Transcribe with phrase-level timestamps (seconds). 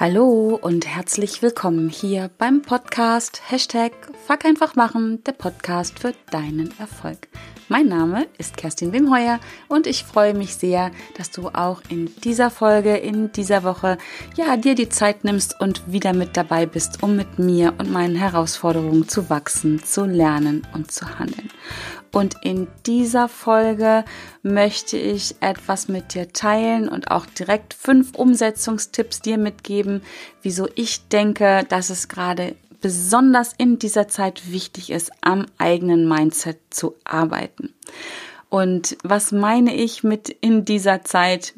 [0.00, 3.90] Hallo und herzlich willkommen hier beim Podcast Hashtag
[4.28, 7.26] Fuck einfach machen, der Podcast für deinen Erfolg.
[7.66, 12.48] Mein Name ist Kerstin Wimheuer und ich freue mich sehr, dass du auch in dieser
[12.48, 13.98] Folge, in dieser Woche,
[14.36, 18.14] ja, dir die Zeit nimmst und wieder mit dabei bist, um mit mir und meinen
[18.14, 21.50] Herausforderungen zu wachsen, zu lernen und zu handeln.
[22.12, 24.04] Und in dieser Folge
[24.42, 30.02] möchte ich etwas mit dir teilen und auch direkt fünf Umsetzungstipps dir mitgeben,
[30.42, 36.58] wieso ich denke, dass es gerade besonders in dieser Zeit wichtig ist, am eigenen Mindset
[36.70, 37.74] zu arbeiten.
[38.50, 41.52] Und was meine ich mit in dieser Zeit?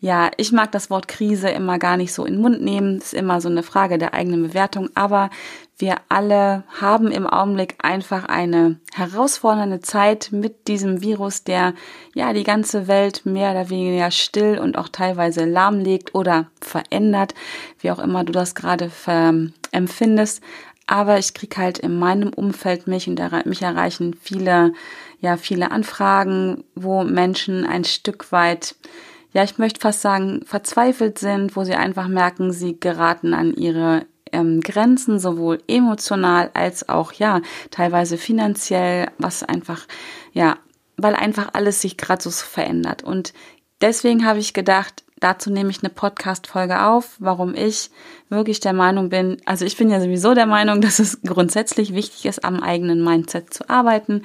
[0.00, 2.98] Ja, ich mag das Wort Krise immer gar nicht so in den Mund nehmen.
[2.98, 4.90] Das ist immer so eine Frage der eigenen Bewertung.
[4.94, 5.30] Aber
[5.76, 11.74] wir alle haben im Augenblick einfach eine herausfordernde Zeit mit diesem Virus, der
[12.14, 17.34] ja die ganze Welt mehr oder weniger still und auch teilweise lahmlegt oder verändert,
[17.80, 18.90] wie auch immer du das gerade
[19.72, 20.42] empfindest.
[20.86, 24.74] Aber ich krieg halt in meinem Umfeld mich und mich erreichen viele,
[25.20, 28.76] ja, viele Anfragen, wo Menschen ein Stück weit
[29.32, 34.06] ja, ich möchte fast sagen, verzweifelt sind, wo sie einfach merken, sie geraten an ihre
[34.34, 37.40] ähm, Grenzen, sowohl emotional als auch, ja,
[37.70, 39.86] teilweise finanziell, was einfach,
[40.32, 40.58] ja,
[40.96, 43.02] weil einfach alles sich gerade so verändert.
[43.02, 43.32] Und
[43.80, 47.90] deswegen habe ich gedacht, dazu nehme ich eine Podcast-Folge auf, warum ich
[48.28, 52.26] wirklich der Meinung bin, also ich bin ja sowieso der Meinung, dass es grundsätzlich wichtig
[52.26, 54.22] ist, am eigenen Mindset zu arbeiten,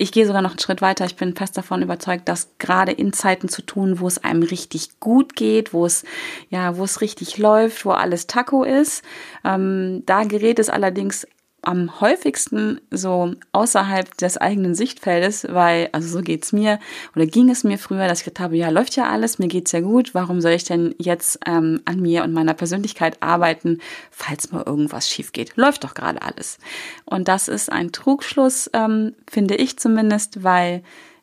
[0.00, 1.04] ich gehe sogar noch einen Schritt weiter.
[1.04, 5.00] Ich bin fest davon überzeugt, dass gerade in Zeiten zu tun, wo es einem richtig
[5.00, 6.04] gut geht, wo es
[6.50, 9.02] ja, wo es richtig läuft, wo alles Taco ist,
[9.44, 11.26] ähm, da gerät es allerdings
[11.62, 16.78] am häufigsten so außerhalb des eigenen Sichtfeldes, weil, also so geht's mir
[17.16, 19.72] oder ging es mir früher, dass ich gedacht habe, ja, läuft ja alles, mir geht's
[19.72, 24.52] ja gut, warum soll ich denn jetzt ähm, an mir und meiner Persönlichkeit arbeiten, falls
[24.52, 25.56] mal irgendwas schief geht?
[25.56, 26.58] Läuft doch gerade alles.
[27.04, 30.82] Und das ist ein Trugschluss, ähm, finde ich zumindest, weil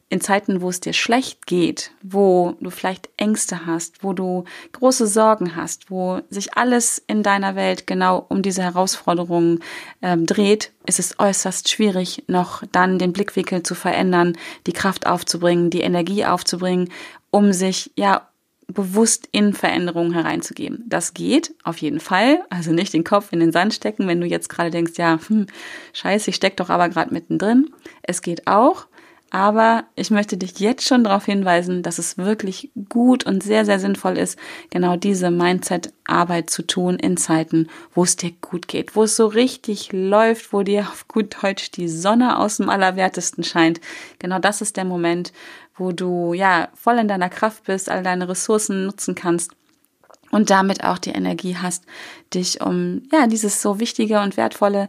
[0.10, 5.08] in Zeiten, wo es dir schlecht geht, wo du vielleicht Ängste hast, wo du große
[5.08, 9.64] Sorgen hast, wo sich alles in deiner Welt genau um diese Herausforderungen
[10.04, 15.72] ähm, dreht, ist es äußerst schwierig, noch dann den Blickwinkel zu verändern, die Kraft aufzubringen,
[15.72, 16.92] die Energie aufzubringen,
[17.32, 18.28] um sich ja
[18.68, 20.84] bewusst in Veränderungen hereinzugeben.
[20.88, 22.44] Das geht auf jeden Fall.
[22.50, 25.48] Also nicht den Kopf in den Sand stecken, wenn du jetzt gerade denkst, ja, hm,
[25.94, 27.72] scheiße, ich steck doch aber gerade mittendrin.
[28.02, 28.88] Es geht auch.
[29.32, 33.80] Aber ich möchte dich jetzt schon darauf hinweisen, dass es wirklich gut und sehr, sehr
[33.80, 34.38] sinnvoll ist,
[34.70, 39.26] genau diese Mindset-Arbeit zu tun in Zeiten, wo es dir gut geht, wo es so
[39.26, 43.82] richtig läuft, wo dir auf gut Deutsch die Sonne aus dem Allerwertesten scheint.
[44.20, 45.34] Genau das ist der Moment,
[45.76, 49.52] wo du ja voll in deiner Kraft bist, all deine Ressourcen nutzen kannst
[50.32, 51.84] und damit auch die Energie hast,
[52.34, 54.88] dich um ja dieses so wichtige und wertvolle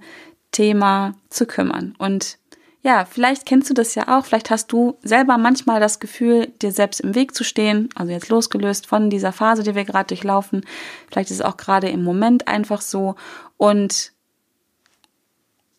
[0.53, 1.95] Thema zu kümmern.
[1.99, 2.39] Und
[2.87, 6.71] ja, vielleicht kennst du das ja auch, vielleicht hast du selber manchmal das Gefühl, dir
[6.71, 10.65] selbst im Weg zu stehen, also jetzt losgelöst von dieser Phase, die wir gerade durchlaufen.
[11.11, 13.17] Vielleicht ist es auch gerade im Moment einfach so
[13.57, 14.13] und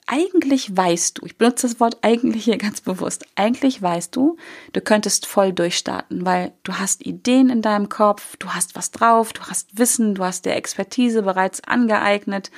[0.05, 4.35] eigentlich weißt du, ich benutze das Wort eigentlich hier ganz bewusst, eigentlich weißt du,
[4.73, 9.31] du könntest voll durchstarten, weil du hast Ideen in deinem Kopf, du hast was drauf,
[9.31, 12.51] du hast Wissen, du hast der Expertise bereits angeeignet,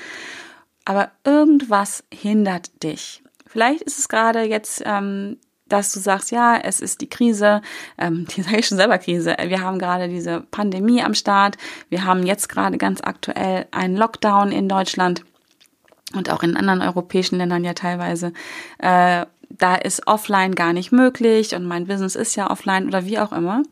[0.85, 3.21] aber irgendwas hindert dich.
[3.49, 5.37] Vielleicht ist es gerade jetzt ähm,
[5.69, 7.61] dass du sagst, ja, es ist die Krise,
[7.97, 9.35] ähm, die sage ich schon selber Krise.
[9.45, 11.57] Wir haben gerade diese Pandemie am Start.
[11.89, 15.23] Wir haben jetzt gerade ganz aktuell einen Lockdown in Deutschland
[16.13, 18.33] und auch in anderen europäischen Ländern ja teilweise.
[18.79, 23.19] Äh, da ist offline gar nicht möglich und mein Business ist ja offline oder wie
[23.19, 23.63] auch immer.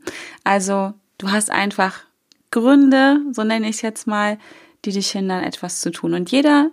[0.44, 2.00] Also du hast einfach
[2.50, 4.40] Gründe, so nenne ich es jetzt mal,
[4.86, 6.14] die dich hindern, etwas zu tun.
[6.14, 6.72] Und jeder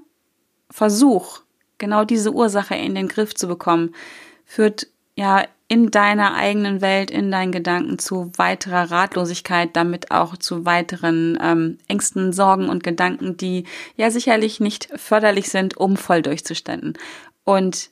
[0.71, 1.44] Versuch,
[1.84, 3.95] genau diese Ursache in den Griff zu bekommen,
[4.47, 4.86] führt
[5.16, 11.39] ja in deiner eigenen Welt, in deinen Gedanken zu weiterer Ratlosigkeit, damit auch zu weiteren
[11.42, 13.65] ähm, Ängsten, Sorgen und Gedanken, die
[13.97, 16.95] ja sicherlich nicht förderlich sind, um voll durchzustanden.
[17.45, 17.91] Und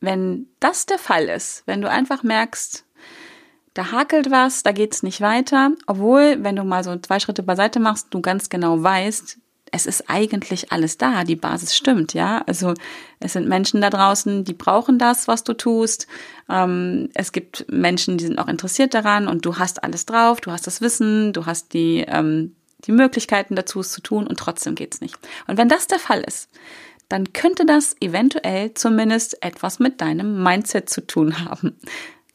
[0.00, 2.84] wenn das der Fall ist, wenn du einfach merkst,
[3.74, 7.78] da hakelt was, da geht's nicht weiter, obwohl, wenn du mal so zwei Schritte beiseite
[7.78, 9.38] machst, du ganz genau weißt,
[9.72, 12.42] es ist eigentlich alles da, die Basis stimmt, ja.
[12.46, 12.74] Also
[13.20, 16.06] es sind Menschen da draußen, die brauchen das, was du tust.
[16.48, 20.50] Ähm, es gibt Menschen, die sind auch interessiert daran und du hast alles drauf, du
[20.50, 22.54] hast das Wissen, du hast die, ähm,
[22.84, 25.16] die Möglichkeiten dazu, es zu tun und trotzdem geht's nicht.
[25.46, 26.48] Und wenn das der Fall ist,
[27.08, 31.78] dann könnte das eventuell zumindest etwas mit deinem Mindset zu tun haben.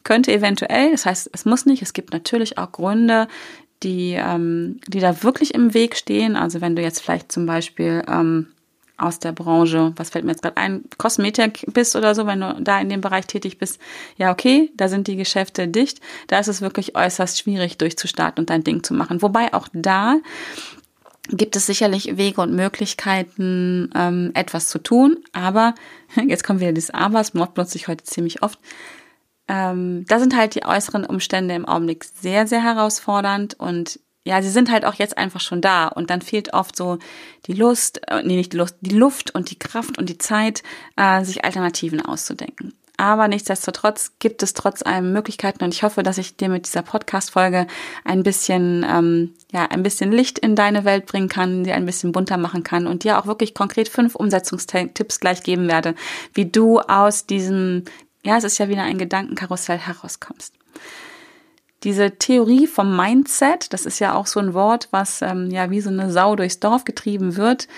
[0.02, 3.26] Könnte eventuell, das heißt, es muss nicht, es gibt natürlich auch Gründe,
[3.84, 6.36] die, ähm, die da wirklich im Weg stehen.
[6.36, 8.48] Also wenn du jetzt vielleicht zum Beispiel ähm,
[8.96, 12.56] aus der Branche, was fällt mir jetzt gerade ein, Kosmetik bist oder so, wenn du
[12.60, 13.80] da in dem Bereich tätig bist,
[14.16, 18.50] ja okay, da sind die Geschäfte dicht, da ist es wirklich äußerst schwierig durchzustarten und
[18.50, 19.20] dein Ding zu machen.
[19.22, 20.16] Wobei auch da
[21.28, 25.74] gibt es sicherlich Wege und Möglichkeiten, ähm, etwas zu tun, aber
[26.28, 28.58] jetzt kommt wieder dieses Aber, benutze ich heute ziemlich oft.
[29.48, 34.48] Ähm, da sind halt die äußeren Umstände im Augenblick sehr, sehr herausfordernd und ja, sie
[34.48, 36.98] sind halt auch jetzt einfach schon da und dann fehlt oft so
[37.46, 40.62] die Lust, äh, nee, nicht die Lust, die Luft und die Kraft und die Zeit,
[40.96, 42.72] äh, sich Alternativen auszudenken.
[42.96, 46.82] Aber nichtsdestotrotz gibt es trotz allem Möglichkeiten und ich hoffe, dass ich dir mit dieser
[46.82, 47.66] Podcast-Folge
[48.04, 52.12] ein bisschen, ähm, ja, ein bisschen Licht in deine Welt bringen kann, dir ein bisschen
[52.12, 55.96] bunter machen kann und dir auch wirklich konkret fünf Umsetzungstipps gleich geben werde,
[56.34, 57.82] wie du aus diesem,
[58.24, 60.54] ja, es ist ja wieder ein Gedankenkarussell herauskommst
[61.84, 65.82] diese Theorie vom Mindset, das ist ja auch so ein Wort, was ähm, ja wie
[65.82, 67.68] so eine Sau durchs Dorf getrieben wird.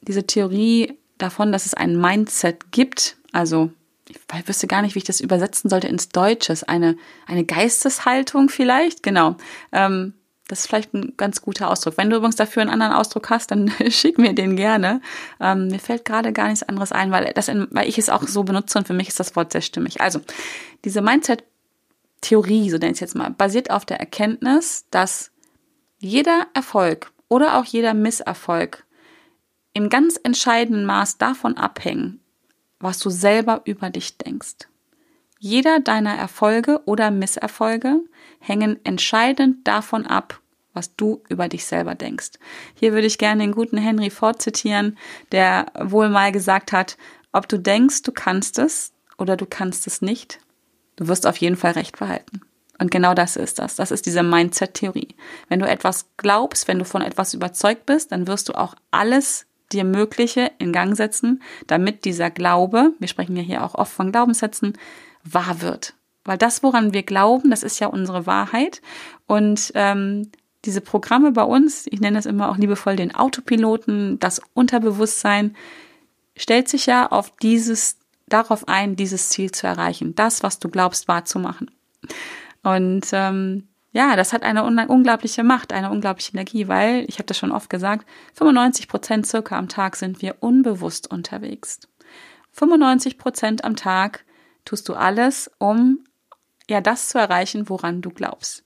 [0.00, 3.70] Diese Theorie davon, dass es ein Mindset gibt, also
[4.08, 6.56] ich wüsste gar nicht, wie ich das übersetzen sollte ins Deutsche.
[6.66, 6.96] Eine,
[7.26, 9.36] eine Geisteshaltung vielleicht, genau.
[9.70, 10.14] Ähm,
[10.50, 11.96] das ist vielleicht ein ganz guter Ausdruck.
[11.96, 15.00] Wenn du übrigens dafür einen anderen Ausdruck hast, dann schick mir den gerne.
[15.38, 18.42] Ähm, mir fällt gerade gar nichts anderes ein, weil, das weil ich es auch so
[18.42, 20.00] benutze und für mich ist das Wort sehr stimmig.
[20.00, 20.20] Also,
[20.84, 21.44] diese Mindset
[22.20, 25.30] Theorie, so nenne ich es jetzt mal, basiert auf der Erkenntnis, dass
[25.98, 28.84] jeder Erfolg oder auch jeder Misserfolg
[29.72, 32.20] im ganz entscheidenden Maß davon abhängen,
[32.78, 34.68] was du selber über dich denkst.
[35.40, 38.00] Jeder deiner Erfolge oder Misserfolge
[38.38, 40.38] hängen entscheidend davon ab,
[40.74, 42.32] was du über dich selber denkst.
[42.74, 44.96] Hier würde ich gerne den guten Henry Ford zitieren,
[45.32, 46.96] der wohl mal gesagt hat,
[47.32, 50.40] ob du denkst, du kannst es oder du kannst es nicht,
[51.00, 52.42] Du wirst auf jeden Fall recht behalten.
[52.78, 53.74] Und genau das ist das.
[53.74, 55.08] Das ist diese Mindset-Theorie.
[55.48, 59.46] Wenn du etwas glaubst, wenn du von etwas überzeugt bist, dann wirst du auch alles
[59.72, 64.12] dir Mögliche in Gang setzen, damit dieser Glaube, wir sprechen ja hier auch oft von
[64.12, 64.76] Glaubenssätzen,
[65.24, 65.94] wahr wird.
[66.24, 68.82] Weil das, woran wir glauben, das ist ja unsere Wahrheit.
[69.26, 70.30] Und ähm,
[70.64, 75.56] diese Programme bei uns, ich nenne es immer auch liebevoll den Autopiloten, das Unterbewusstsein,
[76.36, 81.08] stellt sich ja auf dieses darauf ein, dieses Ziel zu erreichen, das, was du glaubst,
[81.08, 81.70] wahrzumachen.
[82.62, 87.38] Und ähm, ja, das hat eine unglaubliche Macht, eine unglaubliche Energie, weil, ich habe das
[87.38, 91.80] schon oft gesagt, 95 Prozent circa am Tag sind wir unbewusst unterwegs.
[92.52, 94.24] 95 Prozent am Tag
[94.70, 96.04] tust du alles, um
[96.68, 98.62] ja das zu erreichen, woran du glaubst.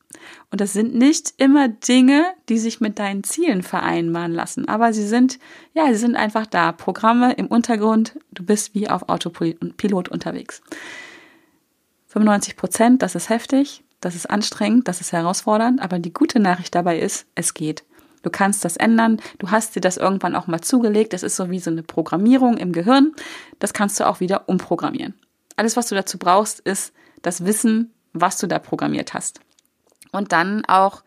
[0.50, 5.06] Und das sind nicht immer Dinge, die sich mit deinen Zielen vereinbaren lassen, aber sie
[5.06, 5.38] sind,
[5.72, 6.72] ja, sie sind einfach da.
[6.72, 10.60] Programme im Untergrund, du bist wie auf Autopilot unterwegs.
[12.08, 16.74] 95 Prozent, das ist heftig, das ist anstrengend, das ist herausfordernd, aber die gute Nachricht
[16.74, 17.82] dabei ist, es geht.
[18.22, 19.20] Du kannst das ändern.
[19.38, 21.12] Du hast dir das irgendwann auch mal zugelegt.
[21.12, 23.12] Das ist so wie so eine Programmierung im Gehirn.
[23.58, 25.12] Das kannst du auch wieder umprogrammieren.
[25.56, 26.92] Alles, was du dazu brauchst, ist
[27.22, 29.40] das Wissen, was du da programmiert hast.
[30.12, 31.02] Und dann auch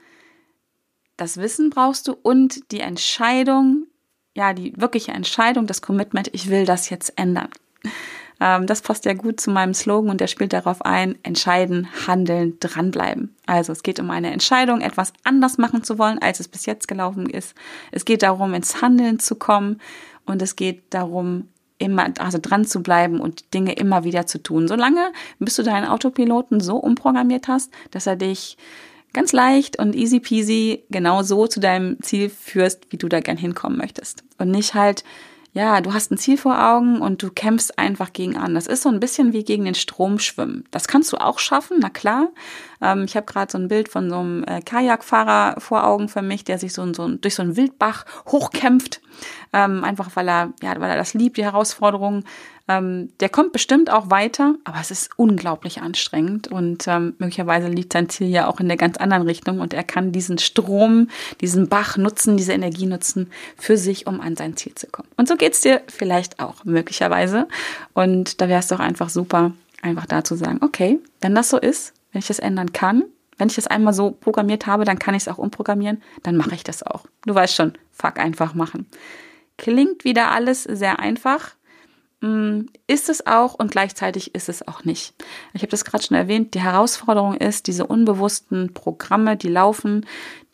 [1.15, 3.87] das Wissen brauchst du und die Entscheidung,
[4.35, 7.49] ja, die wirkliche Entscheidung, das Commitment, ich will das jetzt ändern.
[8.39, 12.59] Ähm, das passt ja gut zu meinem Slogan und der spielt darauf ein, entscheiden, handeln,
[12.59, 13.35] dranbleiben.
[13.47, 16.87] Also es geht um eine Entscheidung, etwas anders machen zu wollen, als es bis jetzt
[16.87, 17.55] gelaufen ist.
[17.91, 19.81] Es geht darum, ins Handeln zu kommen
[20.25, 24.67] und es geht darum, immer, also dran zu bleiben und Dinge immer wieder zu tun.
[24.67, 28.57] Solange bis du deinen Autopiloten so umprogrammiert hast, dass er dich
[29.13, 33.37] ganz leicht und easy peasy genau so zu deinem Ziel führst, wie du da gern
[33.37, 34.23] hinkommen möchtest.
[34.37, 35.03] Und nicht halt,
[35.53, 38.53] ja, du hast ein Ziel vor Augen und du kämpfst einfach gegen an.
[38.53, 40.65] Das ist so ein bisschen wie gegen den Strom schwimmen.
[40.71, 42.29] Das kannst du auch schaffen, na klar.
[42.81, 46.21] Ähm, ich habe gerade so ein Bild von so einem äh, Kajakfahrer vor Augen für
[46.21, 49.01] mich, der sich so, so durch so einen Wildbach hochkämpft.
[49.51, 52.23] Ähm, einfach weil er, ja, weil er das liebt, die Herausforderungen.
[52.67, 57.93] Ähm, der kommt bestimmt auch weiter, aber es ist unglaublich anstrengend und ähm, möglicherweise liegt
[57.93, 61.09] sein Ziel ja auch in der ganz anderen Richtung und er kann diesen Strom,
[61.39, 65.07] diesen Bach nutzen, diese Energie nutzen für sich, um an sein Ziel zu kommen.
[65.15, 67.47] Und so geht's dir vielleicht auch möglicherweise.
[67.93, 71.57] Und da wäre es doch einfach super, einfach da zu sagen, okay, wenn das so
[71.57, 73.03] ist, wenn ich das ändern kann,
[73.37, 76.55] wenn ich das einmal so programmiert habe, dann kann ich es auch umprogrammieren, dann mache
[76.55, 77.05] ich das auch.
[77.25, 78.87] Du weißt schon, fuck einfach machen.
[79.57, 81.55] Klingt wieder alles sehr einfach,
[82.87, 85.13] ist es auch und gleichzeitig ist es auch nicht.
[85.53, 90.03] Ich habe das gerade schon erwähnt, die Herausforderung ist, diese unbewussten Programme, die laufen,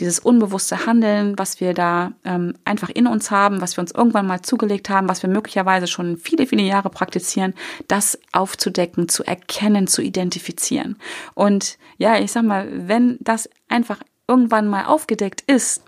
[0.02, 4.28] dieses unbewusste Handeln, was wir da ähm, einfach in uns haben, was wir uns irgendwann
[4.28, 7.54] mal zugelegt haben, was wir möglicherweise schon viele, viele Jahre praktizieren,
[7.88, 10.98] das aufzudecken, zu erkennen, zu identifizieren.
[11.34, 15.82] Und ja, ich sag mal, wenn das einfach irgendwann mal aufgedeckt ist,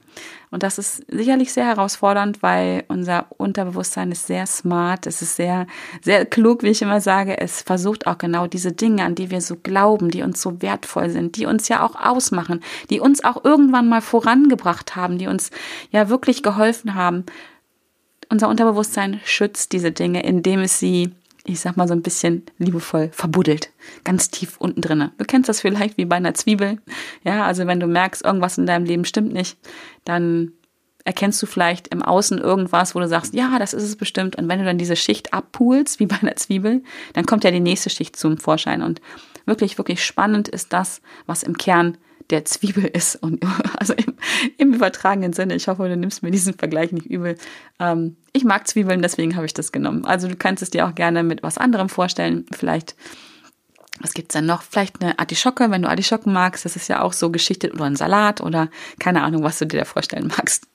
[0.51, 5.67] und das ist sicherlich sehr herausfordernd, weil unser Unterbewusstsein ist sehr smart, es ist sehr,
[6.01, 7.37] sehr klug, wie ich immer sage.
[7.37, 11.09] Es versucht auch genau diese Dinge, an die wir so glauben, die uns so wertvoll
[11.09, 15.51] sind, die uns ja auch ausmachen, die uns auch irgendwann mal vorangebracht haben, die uns
[15.91, 17.25] ja wirklich geholfen haben.
[18.29, 21.11] Unser Unterbewusstsein schützt diese Dinge, indem es sie
[21.45, 23.69] ich sag mal so ein bisschen liebevoll verbuddelt,
[24.03, 25.11] ganz tief unten drinne.
[25.17, 26.79] Du kennst das vielleicht wie bei einer Zwiebel.
[27.23, 29.57] Ja, also wenn du merkst, irgendwas in deinem Leben stimmt nicht,
[30.03, 30.51] dann
[31.05, 34.35] erkennst du vielleicht im Außen irgendwas, wo du sagst, ja, das ist es bestimmt.
[34.35, 36.83] Und wenn du dann diese Schicht abpulst, wie bei einer Zwiebel,
[37.13, 38.81] dann kommt ja die nächste Schicht zum Vorschein.
[38.81, 39.01] Und
[39.45, 41.97] wirklich, wirklich spannend ist das, was im Kern
[42.29, 43.15] der Zwiebel ist.
[43.15, 43.43] Und
[43.77, 44.15] also im,
[44.57, 47.37] im, übertragenen Sinne, ich hoffe, du nimmst mir diesen Vergleich nicht übel.
[47.79, 50.05] Ähm, ich mag Zwiebeln, deswegen habe ich das genommen.
[50.05, 52.45] Also du kannst es dir auch gerne mit was anderem vorstellen.
[52.51, 52.95] Vielleicht,
[53.99, 54.61] was gibt's denn noch?
[54.61, 56.65] Vielleicht eine Artischocke, wenn du Artischocken magst.
[56.65, 59.79] Das ist ja auch so geschichtet oder ein Salat oder keine Ahnung, was du dir
[59.79, 60.67] da vorstellen magst.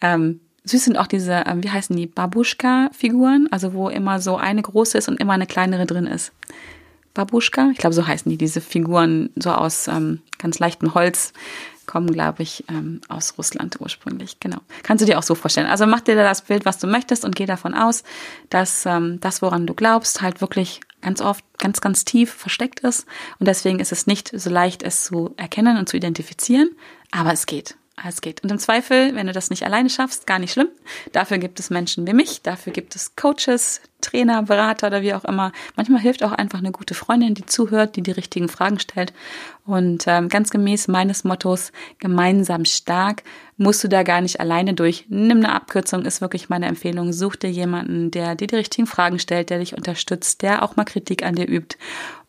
[0.00, 4.62] Ähm, Süß sind auch diese, ähm, wie heißen die, Babuschka-Figuren, also wo immer so eine
[4.62, 6.32] große ist und immer eine kleinere drin ist.
[7.14, 11.32] Babuschka, ich glaube, so heißen die, diese Figuren, so aus ähm, ganz leichtem Holz,
[11.86, 14.40] kommen, glaube ich, ähm, aus Russland ursprünglich.
[14.40, 14.58] Genau.
[14.82, 15.66] Kannst du dir auch so vorstellen.
[15.66, 18.02] Also mach dir da das Bild, was du möchtest und geh davon aus,
[18.50, 23.06] dass ähm, das, woran du glaubst, halt wirklich ganz oft ganz, ganz tief versteckt ist.
[23.38, 26.70] Und deswegen ist es nicht so leicht, es zu erkennen und zu identifizieren,
[27.10, 27.76] aber es geht.
[28.04, 28.42] Es geht.
[28.42, 30.68] Und im Zweifel, wenn du das nicht alleine schaffst, gar nicht schlimm.
[31.12, 35.24] Dafür gibt es Menschen wie mich, dafür gibt es Coaches, Trainer, Berater oder wie auch
[35.24, 35.52] immer.
[35.76, 39.12] Manchmal hilft auch einfach eine gute Freundin, die zuhört, die die richtigen Fragen stellt.
[39.66, 43.22] Und ähm, ganz gemäß meines Mottos, gemeinsam stark,
[43.58, 45.04] musst du da gar nicht alleine durch.
[45.08, 47.12] Nimm eine Abkürzung, ist wirklich meine Empfehlung.
[47.12, 50.84] Such dir jemanden, der dir die richtigen Fragen stellt, der dich unterstützt, der auch mal
[50.84, 51.76] Kritik an dir übt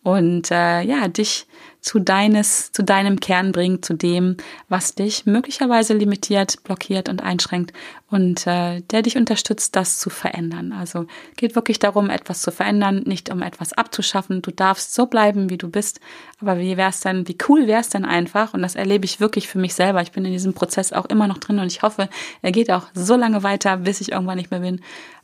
[0.04, 1.48] und äh, ja, dich
[1.84, 4.38] zu deines, zu deinem Kern bringt, zu dem,
[4.70, 7.74] was dich möglicherweise limitiert, blockiert und einschränkt
[8.10, 10.72] und äh, der dich unterstützt, das zu verändern.
[10.72, 14.42] Also geht wirklich darum, etwas zu verändern, nicht um etwas abzuschaffen.
[14.42, 16.00] Du darfst so bleiben, wie du bist.
[16.40, 18.54] Aber wie wär's denn, wie cool wär's denn einfach?
[18.54, 20.02] Und das erlebe ich wirklich für mich selber.
[20.02, 22.08] Ich bin in diesem Prozess auch immer noch drin und ich hoffe,
[22.42, 24.80] er geht auch so lange weiter, bis ich irgendwann nicht mehr bin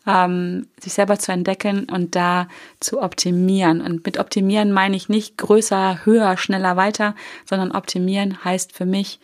[0.07, 2.47] ähm, sich selber zu entdecken und da
[2.79, 3.81] zu optimieren.
[3.81, 7.15] Und mit optimieren meine ich nicht größer, höher, schneller, weiter,
[7.45, 9.19] sondern optimieren heißt für mich,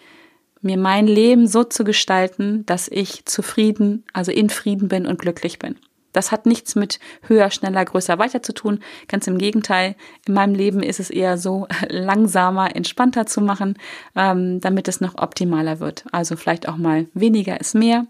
[0.61, 5.59] mir mein Leben so zu gestalten, dass ich zufrieden, also in Frieden bin und glücklich
[5.59, 5.75] bin.
[6.15, 8.79] Das hat nichts mit höher, schneller, größer, weiter zu tun.
[9.07, 9.95] Ganz im Gegenteil.
[10.25, 13.77] In meinem Leben ist es eher so, langsamer, entspannter zu machen,
[14.15, 16.05] ähm, damit es noch optimaler wird.
[16.11, 18.05] Also vielleicht auch mal weniger ist mehr.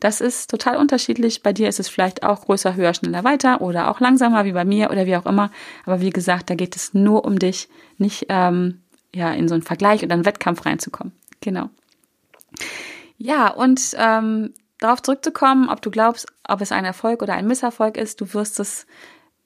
[0.00, 1.42] Das ist total unterschiedlich.
[1.42, 4.64] Bei dir ist es vielleicht auch größer, höher, schneller, weiter oder auch langsamer wie bei
[4.64, 5.50] mir oder wie auch immer.
[5.86, 7.68] Aber wie gesagt, da geht es nur um dich,
[7.98, 8.80] nicht ähm,
[9.14, 11.12] ja in so einen Vergleich oder einen Wettkampf reinzukommen.
[11.40, 11.70] Genau.
[13.16, 17.96] Ja, und ähm, darauf zurückzukommen, ob du glaubst, ob es ein Erfolg oder ein Misserfolg
[17.96, 18.86] ist, du wirst es,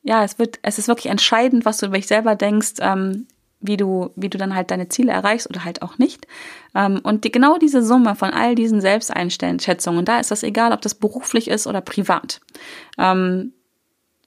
[0.03, 3.27] ja, es wird, es ist wirklich entscheidend, was du über dich selber denkst, ähm,
[3.61, 6.27] wie du, wie du dann halt deine Ziele erreichst oder halt auch nicht.
[6.75, 10.81] Ähm, und die, genau diese Summe von all diesen Selbsteinschätzungen, da ist das egal, ob
[10.81, 12.41] das beruflich ist oder privat.
[12.99, 13.53] Ähm,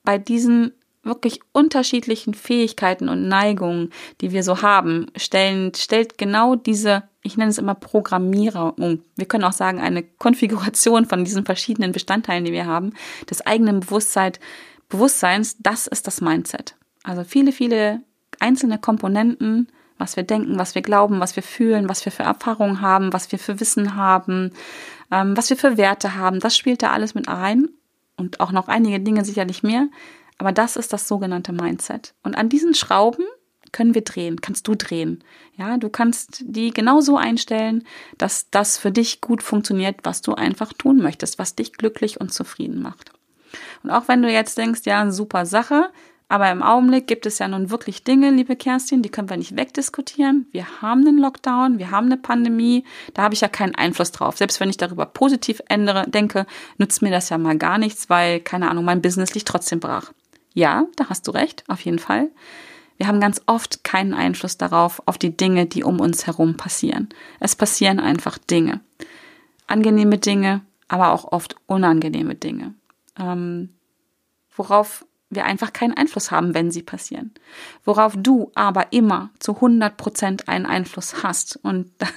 [0.03, 3.91] bei diesen wirklich unterschiedlichen Fähigkeiten und Neigungen,
[4.21, 9.01] die wir so haben, stellen, stellt genau diese, ich nenne es immer Programmierung.
[9.15, 12.93] Wir können auch sagen, eine Konfiguration von diesen verschiedenen Bestandteilen, die wir haben,
[13.29, 14.33] des eigenen Bewusstsein,
[14.89, 16.75] Bewusstseins, das ist das Mindset.
[17.03, 18.01] Also viele, viele
[18.39, 19.67] einzelne Komponenten,
[19.97, 23.31] was wir denken, was wir glauben, was wir fühlen, was wir für Erfahrungen haben, was
[23.31, 24.51] wir für Wissen haben,
[25.11, 27.69] ähm, was wir für Werte haben, das spielt da alles mit rein
[28.17, 29.87] und auch noch einige Dinge sicherlich mehr.
[30.41, 32.15] Aber das ist das sogenannte Mindset.
[32.23, 33.25] Und an diesen Schrauben
[33.71, 35.23] können wir drehen, kannst du drehen.
[35.55, 37.83] Ja, du kannst die genau so einstellen,
[38.17, 42.33] dass das für dich gut funktioniert, was du einfach tun möchtest, was dich glücklich und
[42.33, 43.11] zufrieden macht.
[43.83, 45.91] Und auch wenn du jetzt denkst, ja, super Sache,
[46.27, 49.55] aber im Augenblick gibt es ja nun wirklich Dinge, liebe Kerstin, die können wir nicht
[49.55, 50.47] wegdiskutieren.
[50.51, 52.83] Wir haben einen Lockdown, wir haben eine Pandemie,
[53.13, 54.37] da habe ich ja keinen Einfluss drauf.
[54.37, 56.47] Selbst wenn ich darüber positiv ändere, denke,
[56.79, 60.13] nützt mir das ja mal gar nichts, weil, keine Ahnung, mein Business liegt trotzdem brach.
[60.53, 62.29] Ja, da hast du recht, auf jeden Fall.
[62.97, 67.09] Wir haben ganz oft keinen Einfluss darauf, auf die Dinge, die um uns herum passieren.
[67.39, 68.81] Es passieren einfach Dinge.
[69.65, 72.75] Angenehme Dinge, aber auch oft unangenehme Dinge.
[73.17, 73.69] Ähm,
[74.55, 77.31] worauf wir einfach keinen Einfluss haben, wenn sie passieren.
[77.83, 81.57] Worauf du aber immer zu 100 Prozent einen Einfluss hast.
[81.63, 82.07] Und da,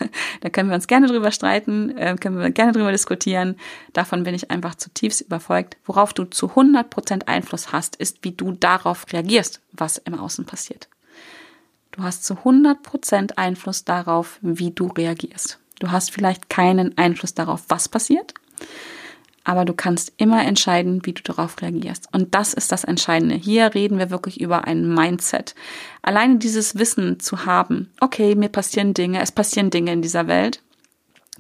[0.41, 3.57] da, können wir uns gerne drüber streiten, äh, können wir gerne drüber diskutieren.
[3.93, 5.77] Davon bin ich einfach zutiefst überzeugt.
[5.85, 10.45] Worauf du zu 100 Prozent Einfluss hast, ist, wie du darauf reagierst, was im Außen
[10.45, 10.89] passiert.
[11.93, 15.61] Du hast zu 100 Prozent Einfluss darauf, wie du reagierst.
[15.79, 18.35] Du hast vielleicht keinen Einfluss darauf, was passiert,
[19.45, 22.09] aber du kannst immer entscheiden, wie du darauf reagierst.
[22.13, 23.35] Und das ist das Entscheidende.
[23.35, 25.55] Hier reden wir wirklich über ein Mindset.
[26.03, 30.63] Alleine dieses Wissen zu haben, okay, mir passieren Dinge, es passieren Dinge in dieser Welt,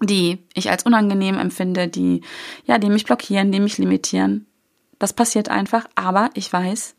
[0.02, 2.20] die ich als unangenehm empfinde, die,
[2.66, 4.46] ja, die mich blockieren, die mich limitieren.
[4.98, 6.94] Das passiert einfach, aber ich weiß,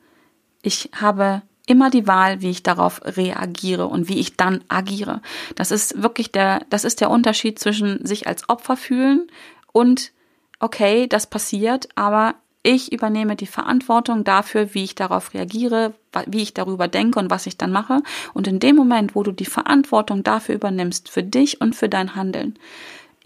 [0.64, 5.22] ich habe immer die Wahl, wie ich darauf reagiere und wie ich dann agiere.
[5.56, 9.28] Das ist wirklich der, das ist der Unterschied zwischen sich als Opfer fühlen
[9.72, 10.12] und
[10.60, 15.94] okay, das passiert, aber ich übernehme die Verantwortung dafür, wie ich darauf reagiere,
[16.26, 18.02] wie ich darüber denke und was ich dann mache.
[18.34, 22.16] Und in dem Moment, wo du die Verantwortung dafür übernimmst, für dich und für dein
[22.16, 22.58] Handeln,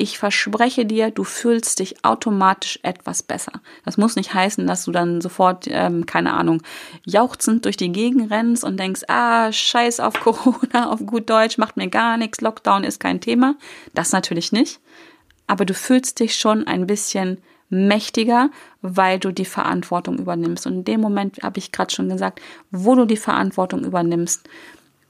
[0.02, 3.52] ich verspreche dir, du fühlst dich automatisch etwas besser.
[3.84, 6.62] Das muss nicht heißen, dass du dann sofort, ähm, keine Ahnung,
[7.06, 11.76] jauchzend durch die Gegend rennst und denkst, ah, scheiß auf Corona, auf gut Deutsch, macht
[11.76, 13.56] mir gar nichts, Lockdown ist kein Thema.
[13.94, 14.80] Das natürlich nicht.
[15.50, 17.40] Aber du fühlst dich schon ein bisschen
[17.70, 18.52] mächtiger,
[18.84, 20.68] weil du die Verantwortung übernimmst.
[20.68, 22.40] Und in dem Moment habe ich gerade schon gesagt,
[22.70, 24.48] wo du die Verantwortung übernimmst,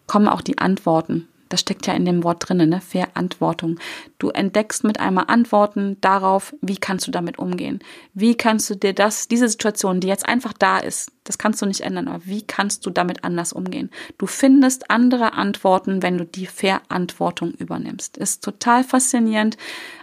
[0.07, 1.27] kommen auch die Antworten.
[1.49, 2.79] Das steckt ja in dem Wort drinnen, ne?
[2.79, 3.79] Verantwortung.
[4.19, 7.79] Du entdeckst mit einmal Antworten darauf, wie kannst du damit umgehen?
[8.13, 11.65] Wie kannst du dir das, diese Situation, die jetzt einfach da ist, das kannst du
[11.65, 13.89] nicht ändern, aber wie kannst du damit anders umgehen?
[14.17, 18.17] Du findest andere Antworten, wenn du die Verantwortung übernimmst.
[18.17, 19.57] Ist total faszinierend.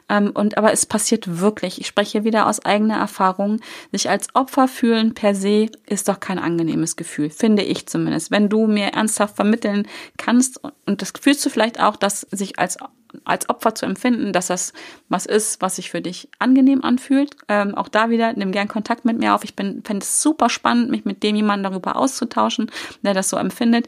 [0.08, 1.80] Ähm, und aber es passiert wirklich.
[1.80, 3.60] Ich spreche wieder aus eigener Erfahrung.
[3.92, 8.30] Sich als Opfer fühlen per se ist doch kein angenehmes Gefühl, finde ich zumindest.
[8.30, 9.86] Wenn du mir ernsthaft vermitteln
[10.16, 12.78] kannst und das fühlst du vielleicht auch, dass sich als
[13.24, 14.72] als Opfer zu empfinden, dass das
[15.08, 17.36] was ist, was sich für dich angenehm anfühlt.
[17.48, 19.44] Ähm, auch da wieder, nimm gern Kontakt mit mir auf.
[19.44, 22.70] Ich bin, fände es super spannend, mich mit dem jemandem darüber auszutauschen,
[23.02, 23.86] der das so empfindet.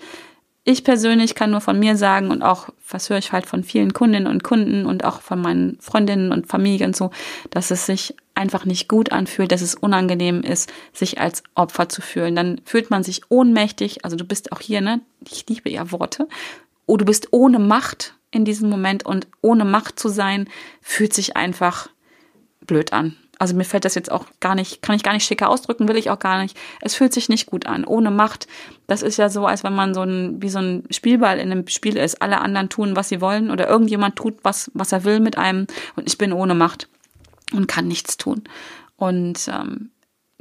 [0.65, 3.94] Ich persönlich kann nur von mir sagen und auch, was höre ich halt von vielen
[3.94, 7.11] Kundinnen und Kunden und auch von meinen Freundinnen und Familie und so,
[7.51, 12.03] dass es sich einfach nicht gut anfühlt, dass es unangenehm ist, sich als Opfer zu
[12.03, 12.37] fühlen.
[12.37, 15.01] Dann fühlt man sich ohnmächtig, also du bist auch hier, ne?
[15.27, 16.29] Ich liebe ja Worte.
[16.87, 20.49] Oh, du bist ohne Macht in diesem Moment und ohne Macht zu sein,
[20.83, 21.88] fühlt sich einfach
[22.66, 25.48] blöd an also mir fällt das jetzt auch gar nicht, kann ich gar nicht schicker
[25.48, 26.57] ausdrücken, will ich auch gar nicht.
[26.81, 27.85] Es fühlt sich nicht gut an.
[27.85, 28.48] Ohne Macht.
[28.87, 31.66] Das ist ja so, als wenn man so ein, wie so ein Spielball in einem
[31.68, 32.20] Spiel ist.
[32.20, 35.66] Alle anderen tun, was sie wollen oder irgendjemand tut, was, was er will mit einem
[35.96, 36.88] und ich bin ohne Macht
[37.53, 38.44] und kann nichts tun.
[38.96, 39.90] Und ähm,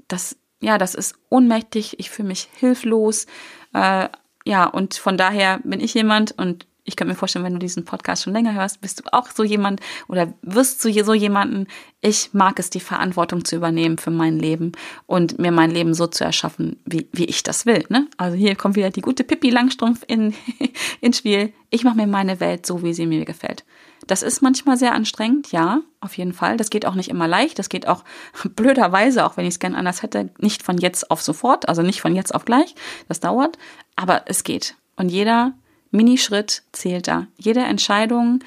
[0.07, 1.99] das, ja, das ist ohnmächtig.
[1.99, 3.27] Ich fühle mich hilflos.
[3.73, 4.09] Äh,
[4.45, 7.83] ja, und von daher bin ich jemand und ich könnte mir vorstellen, wenn du diesen
[7.83, 11.67] Podcast schon länger hörst, bist du auch so jemand oder wirst du so jemanden.
[11.99, 14.71] Ich mag es, die Verantwortung zu übernehmen für mein Leben
[15.05, 17.83] und mir mein Leben so zu erschaffen, wie, wie ich das will.
[17.89, 18.07] Ne?
[18.15, 20.33] Also hier kommt wieder die gute Pippi Langstrumpf in,
[21.01, 21.51] ins Spiel.
[21.71, 23.65] Ich mache mir meine Welt so, wie sie mir gefällt.
[24.07, 26.55] Das ist manchmal sehr anstrengend, ja, auf jeden Fall.
[26.55, 27.59] Das geht auch nicht immer leicht.
[27.59, 28.05] Das geht auch
[28.55, 31.99] blöderweise, auch wenn ich es gern anders hätte, nicht von jetzt auf sofort, also nicht
[31.99, 32.75] von jetzt auf gleich.
[33.09, 33.57] Das dauert,
[33.97, 34.75] aber es geht.
[34.95, 35.53] Und jeder
[35.91, 37.27] Minischritt zählt da.
[37.37, 38.43] Jede Entscheidung,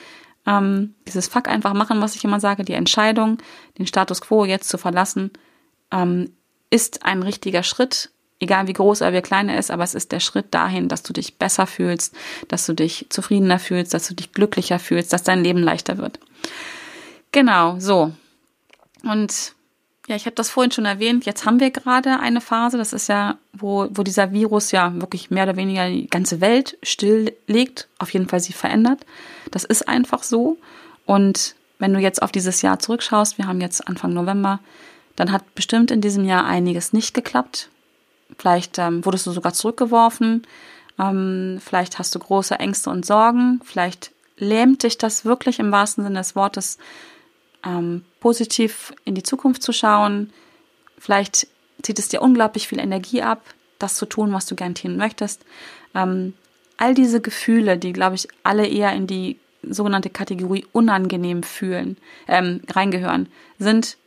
[0.46, 3.38] ähm, dieses Fuck einfach machen, was ich immer sage, die Entscheidung,
[3.78, 5.30] den Status quo jetzt zu verlassen,
[5.90, 6.32] ähm,
[6.70, 10.12] ist ein richtiger Schritt, egal wie groß oder wie klein er ist, aber es ist
[10.12, 12.14] der Schritt dahin, dass du dich besser fühlst,
[12.48, 16.18] dass du dich zufriedener fühlst, dass du dich glücklicher fühlst, dass dein Leben leichter wird.
[17.32, 18.12] Genau, so.
[19.02, 19.54] Und
[20.10, 21.24] ja, ich habe das vorhin schon erwähnt.
[21.24, 25.30] Jetzt haben wir gerade eine Phase, das ist ja, wo, wo dieser Virus ja wirklich
[25.30, 29.06] mehr oder weniger die ganze Welt stilllegt, auf jeden Fall sie verändert.
[29.52, 30.58] Das ist einfach so.
[31.06, 34.58] Und wenn du jetzt auf dieses Jahr zurückschaust, wir haben jetzt Anfang November,
[35.14, 37.68] dann hat bestimmt in diesem Jahr einiges nicht geklappt.
[38.36, 40.44] Vielleicht ähm, wurdest du sogar zurückgeworfen.
[40.98, 43.60] Ähm, vielleicht hast du große Ängste und Sorgen.
[43.64, 46.78] Vielleicht lähmt dich das wirklich im wahrsten Sinne des Wortes
[47.64, 50.32] ähm, positiv in die Zukunft zu schauen.
[50.98, 51.46] Vielleicht
[51.82, 53.42] zieht es dir unglaublich viel Energie ab,
[53.78, 55.44] das zu tun, was du gern tun möchtest.
[55.94, 56.34] Ähm,
[56.76, 61.96] all diese Gefühle, die, glaube ich, alle eher in die sogenannte Kategorie unangenehm fühlen,
[62.26, 63.98] ähm, reingehören, sind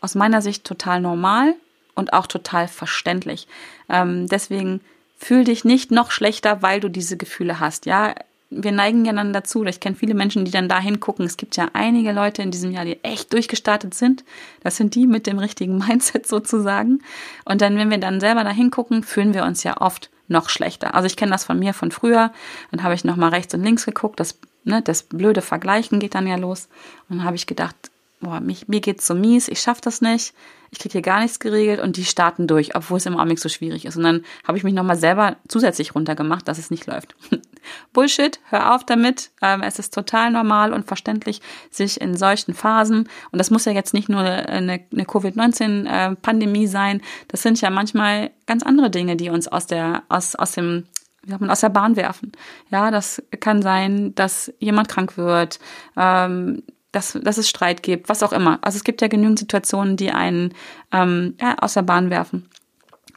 [0.00, 1.54] aus meiner Sicht total normal
[1.94, 3.46] und auch total verständlich.
[3.88, 4.80] Ähm, deswegen
[5.16, 7.86] fühl dich nicht noch schlechter, weil du diese Gefühle hast.
[7.86, 8.14] Ja,
[8.54, 11.24] wir neigen ja dann dazu, ich kenne viele Menschen, die dann da hingucken.
[11.24, 14.24] Es gibt ja einige Leute in diesem Jahr, die echt durchgestartet sind.
[14.62, 17.00] Das sind die mit dem richtigen Mindset sozusagen.
[17.44, 20.94] Und dann, wenn wir dann selber da hingucken, fühlen wir uns ja oft noch schlechter.
[20.94, 22.32] Also ich kenne das von mir von früher.
[22.70, 24.18] Dann habe ich nochmal rechts und links geguckt.
[24.18, 26.68] Das, ne, das blöde Vergleichen geht dann ja los.
[27.08, 27.91] Und dann habe ich gedacht,
[28.22, 30.32] boah, mich, mir geht's so mies, ich schaffe das nicht,
[30.70, 33.50] ich kriege hier gar nichts geregelt und die starten durch, obwohl es im Augenblick so
[33.50, 33.96] schwierig ist.
[33.96, 37.14] Und dann habe ich mich nochmal selber zusätzlich runtergemacht, dass es nicht läuft.
[37.92, 39.32] Bullshit, hör auf damit.
[39.42, 43.72] Ähm, es ist total normal und verständlich, sich in solchen Phasen, und das muss ja
[43.72, 49.28] jetzt nicht nur eine, eine Covid-19-Pandemie sein, das sind ja manchmal ganz andere Dinge, die
[49.28, 50.84] uns aus der, aus, aus dem
[51.24, 52.32] wie sagt man, aus der Bahn werfen.
[52.70, 55.60] Ja, das kann sein, dass jemand krank wird,
[55.96, 58.58] ähm, dass, dass es Streit gibt, was auch immer.
[58.62, 60.54] Also es gibt ja genügend Situationen, die einen
[60.92, 62.48] ähm, ja, aus der Bahn werfen.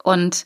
[0.03, 0.45] Und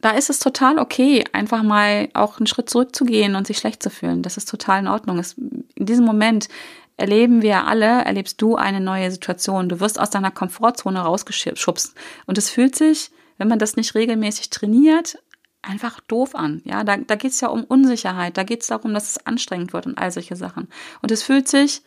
[0.00, 3.90] da ist es total okay, einfach mal auch einen Schritt zurückzugehen und sich schlecht zu
[3.90, 4.22] fühlen.
[4.22, 5.18] Das ist total in Ordnung.
[5.18, 6.48] Es, in diesem Moment
[6.96, 9.68] erleben wir alle, erlebst du eine neue Situation.
[9.68, 11.94] Du wirst aus deiner Komfortzone rausgeschubst.
[12.26, 15.18] Und es fühlt sich, wenn man das nicht regelmäßig trainiert,
[15.62, 16.62] einfach doof an.
[16.64, 19.72] Ja, da, da geht es ja um Unsicherheit, da geht es darum, dass es anstrengend
[19.72, 20.68] wird und all solche Sachen.
[21.02, 21.82] Und es fühlt sich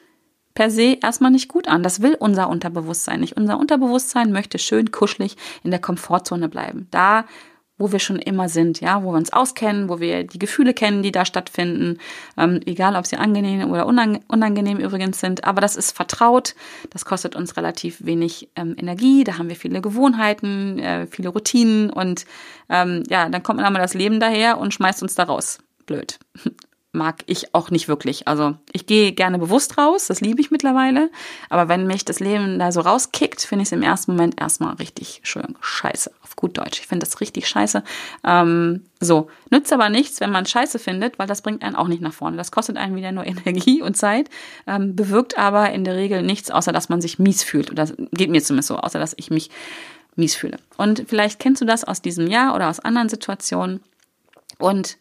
[0.53, 1.83] per se erstmal nicht gut an.
[1.83, 3.37] Das will unser Unterbewusstsein nicht.
[3.37, 6.87] Unser Unterbewusstsein möchte schön kuschelig in der Komfortzone bleiben.
[6.91, 7.25] Da,
[7.81, 11.01] wo wir schon immer sind, ja, wo wir uns auskennen, wo wir die Gefühle kennen,
[11.01, 11.97] die da stattfinden,
[12.37, 15.43] ähm, egal ob sie angenehm oder unangenehm übrigens sind.
[15.43, 16.53] Aber das ist vertraut,
[16.91, 21.89] das kostet uns relativ wenig ähm, Energie, da haben wir viele Gewohnheiten, äh, viele Routinen
[21.89, 22.25] und
[22.69, 25.57] ähm, ja, dann kommt einmal das Leben daher und schmeißt uns da raus.
[25.87, 26.19] Blöd
[26.93, 28.27] mag ich auch nicht wirklich.
[28.27, 31.09] Also ich gehe gerne bewusst raus, das liebe ich mittlerweile.
[31.49, 34.75] Aber wenn mich das Leben da so rauskickt, finde ich es im ersten Moment erstmal
[34.75, 36.79] richtig schön scheiße, auf gut Deutsch.
[36.81, 37.83] Ich finde das richtig scheiße.
[38.25, 42.01] Ähm, so, nützt aber nichts, wenn man scheiße findet, weil das bringt einen auch nicht
[42.01, 42.35] nach vorne.
[42.35, 44.29] Das kostet einen wieder nur Energie und Zeit,
[44.67, 47.71] ähm, bewirkt aber in der Regel nichts, außer dass man sich mies fühlt.
[47.71, 49.49] Oder geht mir zumindest so, außer dass ich mich
[50.17, 50.57] mies fühle.
[50.77, 53.81] Und vielleicht kennst du das aus diesem Jahr oder aus anderen Situationen.
[54.57, 54.97] Und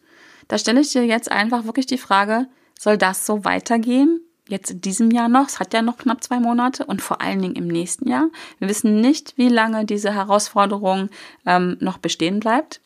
[0.51, 2.45] da stelle ich dir jetzt einfach wirklich die Frage,
[2.77, 4.19] soll das so weitergehen?
[4.49, 7.41] Jetzt in diesem Jahr noch, es hat ja noch knapp zwei Monate und vor allen
[7.41, 8.27] Dingen im nächsten Jahr.
[8.59, 11.07] Wir wissen nicht, wie lange diese Herausforderung
[11.45, 12.81] ähm, noch bestehen bleibt.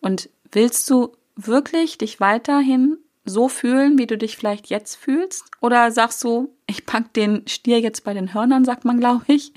[0.00, 5.44] Und willst du wirklich dich weiterhin so fühlen, wie du dich vielleicht jetzt fühlst?
[5.62, 9.54] Oder sagst du, ich pack den Stier jetzt bei den Hörnern, sagt man, glaube ich.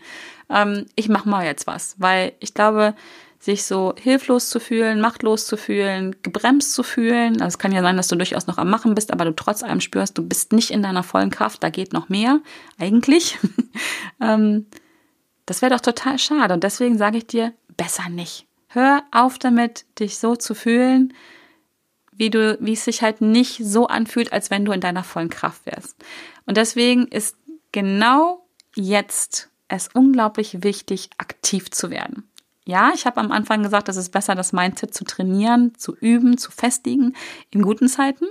[0.49, 2.95] Ähm, ich mach mal jetzt was, weil ich glaube,
[3.39, 7.41] sich so hilflos zu fühlen, machtlos zu fühlen, gebremst zu fühlen.
[7.41, 9.63] Also es kann ja sein, dass du durchaus noch am Machen bist, aber du trotz
[9.63, 12.41] allem spürst, du bist nicht in deiner vollen Kraft, da geht noch mehr,
[12.77, 13.37] eigentlich.
[14.21, 14.65] ähm,
[15.45, 16.53] das wäre doch total schade.
[16.53, 18.45] Und deswegen sage ich dir, besser nicht.
[18.67, 21.13] Hör auf damit, dich so zu fühlen,
[22.11, 25.29] wie du, wie es sich halt nicht so anfühlt, als wenn du in deiner vollen
[25.29, 25.95] Kraft wärst.
[26.45, 27.37] Und deswegen ist
[27.71, 32.28] genau jetzt es unglaublich wichtig, aktiv zu werden.
[32.69, 36.37] Ja, ich habe am Anfang gesagt, es ist besser, das Mindset zu trainieren, zu üben,
[36.37, 37.15] zu festigen
[37.49, 38.25] in guten Zeiten.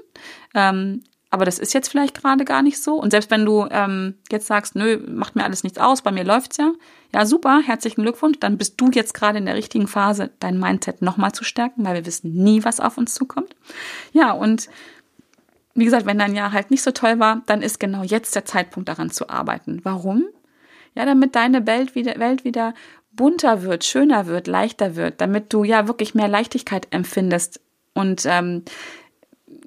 [0.54, 2.94] Ähm, aber das ist jetzt vielleicht gerade gar nicht so.
[2.94, 6.22] Und selbst wenn du ähm, jetzt sagst, nö, macht mir alles nichts aus, bei mir
[6.22, 6.72] läuft's ja,
[7.12, 11.02] ja super, herzlichen Glückwunsch, dann bist du jetzt gerade in der richtigen Phase, dein Mindset
[11.02, 13.56] nochmal zu stärken, weil wir wissen nie, was auf uns zukommt.
[14.12, 14.68] Ja, und
[15.74, 18.44] wie gesagt, wenn dein Jahr halt nicht so toll war, dann ist genau jetzt der
[18.44, 19.80] Zeitpunkt daran zu arbeiten.
[19.82, 20.26] Warum?
[20.94, 22.74] Ja, damit deine Welt wieder, Welt wieder
[23.18, 27.60] bunter wird, schöner wird, leichter wird, damit du ja wirklich mehr Leichtigkeit empfindest.
[27.92, 28.62] Und ähm,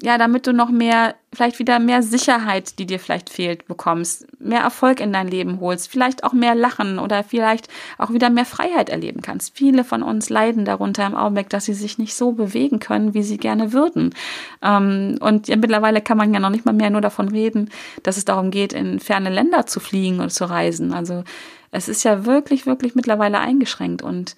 [0.02, 4.62] ja, damit du noch mehr, vielleicht wieder mehr Sicherheit, die dir vielleicht fehlt, bekommst, mehr
[4.62, 7.68] Erfolg in dein Leben holst, vielleicht auch mehr Lachen oder vielleicht
[8.00, 9.56] auch wieder mehr Freiheit erleben kannst.
[9.56, 13.22] Viele von uns leiden darunter im Augenblick, dass sie sich nicht so bewegen können, wie
[13.22, 14.16] sie gerne würden.
[14.64, 17.70] Ähm, und ja, mittlerweile kann man ja noch nicht mal mehr nur davon reden,
[18.02, 20.94] dass es darum geht, in ferne Länder zu fliegen und zu reisen.
[20.94, 21.24] Also
[21.70, 24.36] es ist ja wirklich, wirklich mittlerweile eingeschränkt und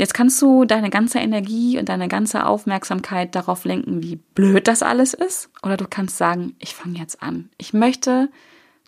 [0.00, 4.82] Jetzt kannst du deine ganze Energie und deine ganze Aufmerksamkeit darauf lenken, wie blöd das
[4.82, 5.50] alles ist.
[5.62, 7.50] Oder du kannst sagen, ich fange jetzt an.
[7.58, 8.30] Ich möchte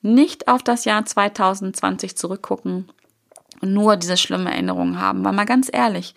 [0.01, 2.91] nicht auf das Jahr 2020 zurückgucken
[3.61, 5.23] und nur diese schlimmen Erinnerungen haben.
[5.23, 6.15] Weil mal ganz ehrlich,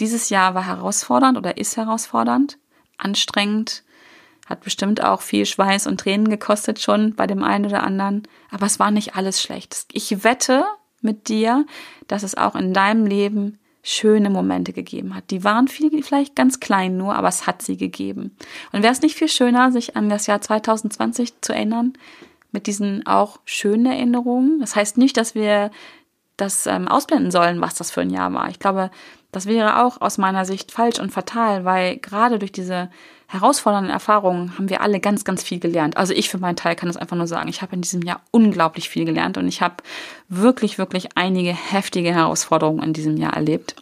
[0.00, 2.58] dieses Jahr war herausfordernd oder ist herausfordernd,
[2.96, 3.84] anstrengend,
[4.48, 8.26] hat bestimmt auch viel Schweiß und Tränen gekostet schon bei dem einen oder anderen.
[8.50, 9.86] Aber es war nicht alles schlecht.
[9.92, 10.64] Ich wette
[11.02, 11.66] mit dir,
[12.08, 15.30] dass es auch in deinem Leben schöne Momente gegeben hat.
[15.30, 18.36] Die waren viel, vielleicht ganz klein nur, aber es hat sie gegeben.
[18.70, 21.94] Und wäre es nicht viel schöner, sich an das Jahr 2020 zu erinnern,
[22.52, 24.60] mit diesen auch schönen Erinnerungen?
[24.60, 25.70] Das heißt nicht, dass wir
[26.36, 28.50] das ähm, ausblenden sollen, was das für ein Jahr war.
[28.50, 28.90] Ich glaube,
[29.32, 32.90] das wäre auch aus meiner Sicht falsch und fatal, weil gerade durch diese
[33.30, 35.98] herausfordernden Erfahrungen haben wir alle ganz, ganz viel gelernt.
[35.98, 37.48] Also ich für meinen Teil kann das einfach nur sagen.
[37.48, 39.76] Ich habe in diesem Jahr unglaublich viel gelernt und ich habe
[40.28, 43.76] wirklich, wirklich einige heftige Herausforderungen in diesem Jahr erlebt.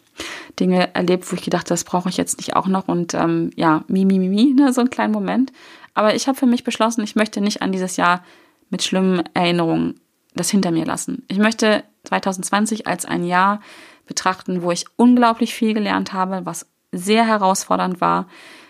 [0.59, 3.83] Dinge erlebt, wo ich gedacht, das brauche ich jetzt nicht auch noch und ähm, ja,
[3.87, 5.53] mi, mi, mi, mi, ne, so einen kleinen Moment.
[5.93, 8.23] Aber ich habe für mich beschlossen, ich möchte nicht an dieses Jahr
[8.69, 9.99] mit schlimmen Erinnerungen
[10.35, 11.23] das hinter mir lassen.
[11.29, 13.61] Ich möchte 2020 als ein Jahr
[14.07, 18.27] betrachten, wo ich unglaublich viel gelernt habe, was sehr herausfordernd war,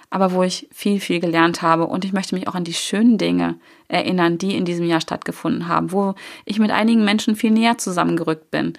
[0.10, 1.88] aber wo ich viel, viel gelernt habe.
[1.88, 3.56] Und ich möchte mich auch an die schönen Dinge
[3.88, 6.16] erinnern, die in diesem Jahr stattgefunden haben, wo
[6.46, 8.74] ich mit einigen Menschen viel näher zusammengerückt bin,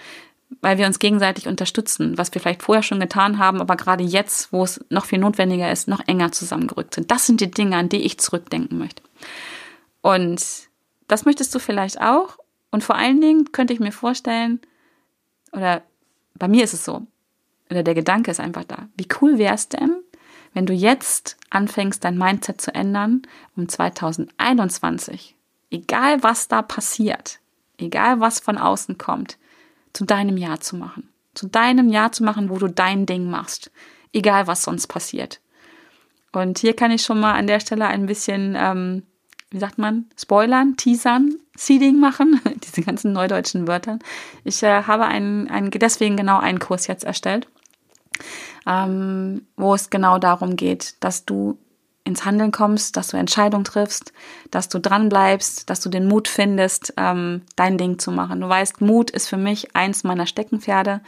[0.63, 4.53] weil wir uns gegenseitig unterstützen, was wir vielleicht vorher schon getan haben, aber gerade jetzt,
[4.53, 7.11] wo es noch viel notwendiger ist, noch enger zusammengerückt sind.
[7.11, 9.03] Das sind die Dinge, an die ich zurückdenken möchte.
[10.01, 10.43] Und
[11.07, 12.39] das möchtest du vielleicht auch.
[12.71, 14.61] Und vor allen Dingen könnte ich mir vorstellen,
[15.53, 15.83] oder
[16.35, 17.07] bei mir ist es so,
[17.71, 18.89] oder der Gedanke ist einfach da.
[18.97, 19.98] Wie cool wäre es denn,
[20.55, 23.23] wenn du jetzt anfängst, dein Mindset zu ändern,
[23.57, 25.37] um 2021,
[25.71, 27.41] egal was da passiert,
[27.79, 29.39] egal was von außen kommt,
[29.93, 31.09] zu deinem Jahr zu machen.
[31.35, 33.71] Zu deinem Jahr zu machen, wo du dein Ding machst.
[34.13, 35.41] Egal was sonst passiert.
[36.33, 39.03] Und hier kann ich schon mal an der Stelle ein bisschen, ähm,
[39.51, 43.99] wie sagt man, spoilern, teasern, seeding machen, diese ganzen neudeutschen Wörter.
[44.45, 47.47] Ich äh, habe einen, einen, deswegen genau einen Kurs jetzt erstellt
[48.67, 51.59] ähm, wo es genau darum geht, dass du
[52.09, 54.13] ins Handeln kommst, dass du Entscheidungen triffst,
[54.51, 58.41] dass du dran bleibst, dass du den Mut findest, ähm, dein Ding zu machen.
[58.41, 61.03] Du weißt, Mut ist für mich eins meiner Steckenpferde.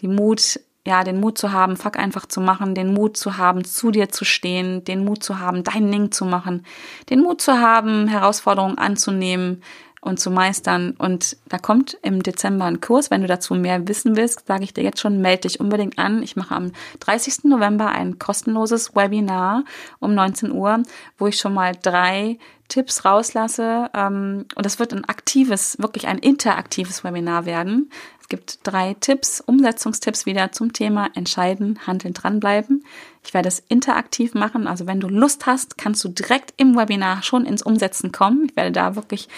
[0.00, 3.64] Die Mut, ja, den Mut zu haben, fuck einfach zu machen, den Mut zu haben,
[3.64, 6.64] zu dir zu stehen, den Mut zu haben, dein Ding zu machen,
[7.10, 9.62] den Mut zu haben, Herausforderungen anzunehmen,
[10.00, 10.94] und zu meistern.
[10.98, 13.10] Und da kommt im Dezember ein Kurs.
[13.10, 16.22] Wenn du dazu mehr wissen willst, sage ich dir jetzt schon, melde dich unbedingt an.
[16.22, 17.44] Ich mache am 30.
[17.44, 19.64] November ein kostenloses Webinar
[19.98, 20.82] um 19 Uhr,
[21.18, 23.90] wo ich schon mal drei Tipps rauslasse.
[23.94, 27.90] Ähm, und das wird ein aktives, wirklich ein interaktives Webinar werden.
[28.20, 32.84] Es gibt drei Tipps, Umsetzungstipps wieder zum Thema Entscheiden, Handeln, dranbleiben.
[33.24, 34.66] Ich werde es interaktiv machen.
[34.66, 38.46] Also wenn du Lust hast, kannst du direkt im Webinar schon ins Umsetzen kommen.
[38.50, 39.28] Ich werde da wirklich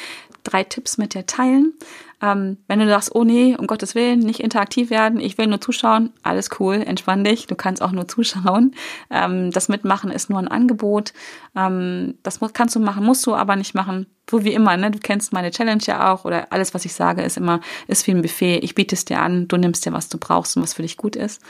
[0.45, 1.75] drei Tipps mit dir teilen.
[2.23, 5.61] Ähm, wenn du sagst, oh nee, um Gottes Willen, nicht interaktiv werden, ich will nur
[5.61, 8.75] zuschauen, alles cool, entspann dich, du kannst auch nur zuschauen.
[9.11, 11.13] Ähm, das Mitmachen ist nur ein Angebot.
[11.57, 14.07] Ähm, das kannst du machen, musst du aber nicht machen.
[14.31, 14.93] So wie immer, ne?
[14.93, 18.13] Du kennst meine Challenge ja auch oder alles, was ich sage, ist immer, ist wie
[18.13, 18.59] ein Buffet.
[18.59, 20.97] Ich biete es dir an, du nimmst dir, was du brauchst und was für dich
[20.97, 21.43] gut ist.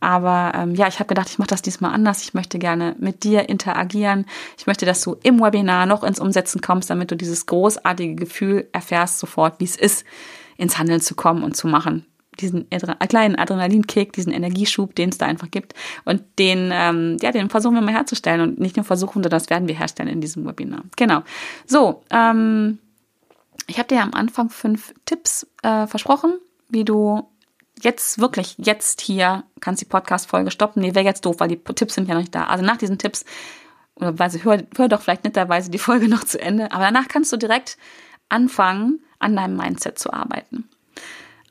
[0.00, 2.24] Aber ähm, ja, ich habe gedacht, ich mache das diesmal anders.
[2.24, 4.26] Ich möchte gerne mit dir interagieren.
[4.58, 8.68] Ich möchte, dass du im Webinar noch ins Umsetzen kommst, damit du dieses großartige Gefühl
[8.72, 10.04] erfährst sofort, wie es ist,
[10.56, 12.04] ins Handeln zu kommen und zu machen.
[12.40, 12.68] Diesen
[13.08, 15.74] kleinen Adrenalinkick, diesen Energieschub, den es da einfach gibt.
[16.04, 18.40] Und den, ähm, ja, den versuchen wir mal herzustellen.
[18.40, 20.82] Und nicht nur versuchen, sondern das werden wir herstellen in diesem Webinar.
[20.96, 21.22] Genau.
[21.66, 22.78] So, ähm,
[23.66, 26.34] ich habe dir am Anfang fünf Tipps äh, versprochen,
[26.68, 27.26] wie du
[27.80, 30.82] jetzt wirklich, jetzt hier kannst die Podcast-Folge stoppen.
[30.82, 32.44] Nee, wäre jetzt doof, weil die Tipps sind ja noch nicht da.
[32.44, 33.24] Also nach diesen Tipps,
[33.96, 37.32] oder weise, hör, hör doch vielleicht netterweise die Folge noch zu Ende, aber danach kannst
[37.32, 37.78] du direkt
[38.28, 40.68] anfangen, an deinem Mindset zu arbeiten.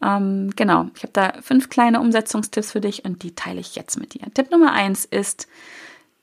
[0.03, 3.97] Ähm, genau, ich habe da fünf kleine Umsetzungstipps für dich und die teile ich jetzt
[3.97, 4.21] mit dir.
[4.33, 5.47] Tipp Nummer eins ist,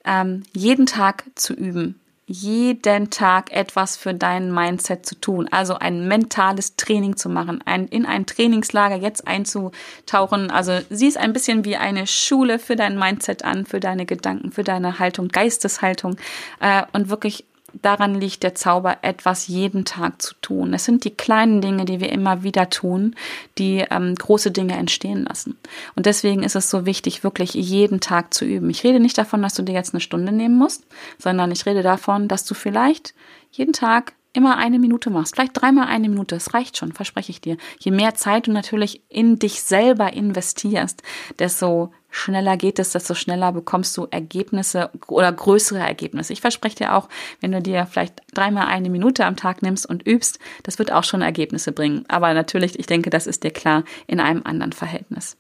[0.05, 2.01] ähm, jeden Tag zu üben
[2.33, 5.49] jeden Tag etwas für dein Mindset zu tun.
[5.51, 10.53] Also ein mentales Training zu machen, ein, in ein Trainingslager jetzt einzutauchen.
[10.53, 14.53] Also sieh es ein bisschen wie eine Schule für dein Mindset an, für deine Gedanken,
[14.53, 16.19] für deine Haltung, Geisteshaltung
[16.61, 20.75] äh, und wirklich daran liegt der Zauber, etwas jeden Tag zu tun.
[20.75, 23.15] Es sind die kleinen Dinge, die wir immer wieder tun,
[23.59, 25.57] die ähm, große Dinge entstehen lassen.
[25.97, 28.71] Und deswegen ist es so wichtig, wirklich jeden Tag zu üben.
[28.71, 30.85] Ich rede nicht davon, dass du dir jetzt eine Stunde nehmen musst,
[31.19, 33.15] sondern ich rede davon, dass du vielleicht
[33.53, 37.41] jeden Tag immer eine Minute machst, vielleicht dreimal eine Minute, das reicht schon, verspreche ich
[37.41, 37.57] dir.
[37.79, 41.03] Je mehr Zeit du natürlich in dich selber investierst,
[41.39, 46.33] desto schneller geht es, desto schneller bekommst du Ergebnisse oder größere Ergebnisse.
[46.33, 47.09] Ich verspreche dir auch,
[47.41, 51.05] wenn du dir vielleicht dreimal eine Minute am Tag nimmst und übst, das wird auch
[51.05, 52.05] schon Ergebnisse bringen.
[52.09, 55.37] Aber natürlich, ich denke, das ist dir klar in einem anderen Verhältnis.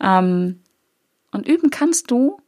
[0.00, 0.60] Ähm,
[1.32, 2.40] und üben kannst du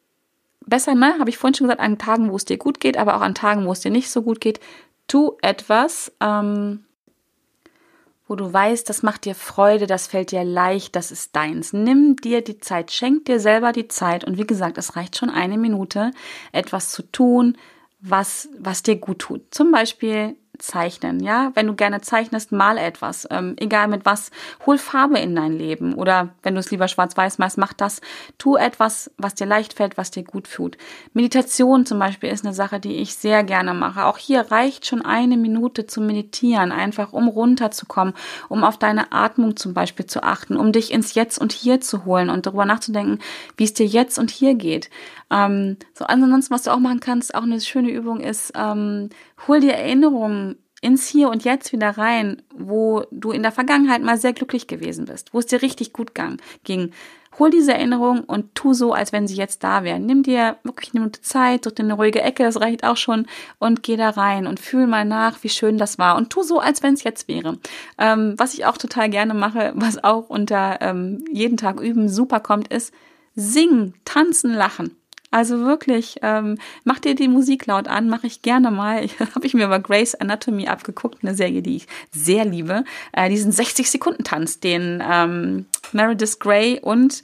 [0.69, 3.17] besser, ne, habe ich vorhin schon gesagt, an Tagen, wo es dir gut geht, aber
[3.17, 4.61] auch an Tagen, wo es dir nicht so gut geht,
[5.09, 6.85] tu etwas, ähm,
[8.29, 11.73] wo du weißt, das macht dir Freude, das fällt dir leicht, das ist deins.
[11.73, 15.31] Nimm dir die Zeit, schenk dir selber die Zeit und wie gesagt, es reicht schon
[15.31, 16.13] eine Minute,
[16.53, 17.57] etwas zu tun,
[18.01, 19.43] was, was dir gut tut.
[19.51, 21.53] Zum Beispiel zeichnen, ja.
[21.55, 24.31] Wenn du gerne zeichnest, mal etwas, ähm, egal mit was,
[24.67, 28.01] hol Farbe in dein Leben oder wenn du es lieber schwarz-weiß machst, mach das.
[28.39, 30.77] Tu etwas, was dir leicht fällt, was dir gut tut.
[31.13, 34.05] Meditation zum Beispiel ist eine Sache, die ich sehr gerne mache.
[34.05, 38.15] Auch hier reicht schon eine Minute zu meditieren, einfach um runterzukommen,
[38.49, 42.05] um auf deine Atmung zum Beispiel zu achten, um dich ins Jetzt und Hier zu
[42.05, 43.19] holen und darüber nachzudenken,
[43.57, 44.91] wie es dir jetzt und hier geht.
[45.31, 49.11] Ähm, so ansonsten, was du auch machen kannst, auch eine schöne Übung ist, ähm,
[49.47, 54.17] hol dir Erinnerungen ins Hier und Jetzt wieder rein, wo du in der Vergangenheit mal
[54.17, 56.13] sehr glücklich gewesen bist, wo es dir richtig gut
[56.65, 56.93] ging.
[57.39, 60.07] hol diese Erinnerung und tu so, als wenn sie jetzt da wären.
[60.07, 63.27] Nimm dir wirklich eine Minute Zeit, such dir eine ruhige Ecke, das reicht auch schon
[63.59, 66.59] und geh da rein und fühl mal nach, wie schön das war und tu so,
[66.59, 67.59] als wenn es jetzt wäre.
[67.97, 72.41] Ähm, was ich auch total gerne mache, was auch unter ähm, jeden Tag üben super
[72.41, 72.93] kommt, ist
[73.35, 74.97] singen, tanzen, lachen.
[75.31, 79.07] Also wirklich, ähm, mach dir die Musik laut an, mache ich gerne mal.
[79.35, 82.85] Habe ich mir aber Grace Anatomy abgeguckt, eine Serie, die ich sehr liebe.
[83.13, 87.23] Äh, diesen 60 Sekunden Tanz, den ähm, Meredith Grey und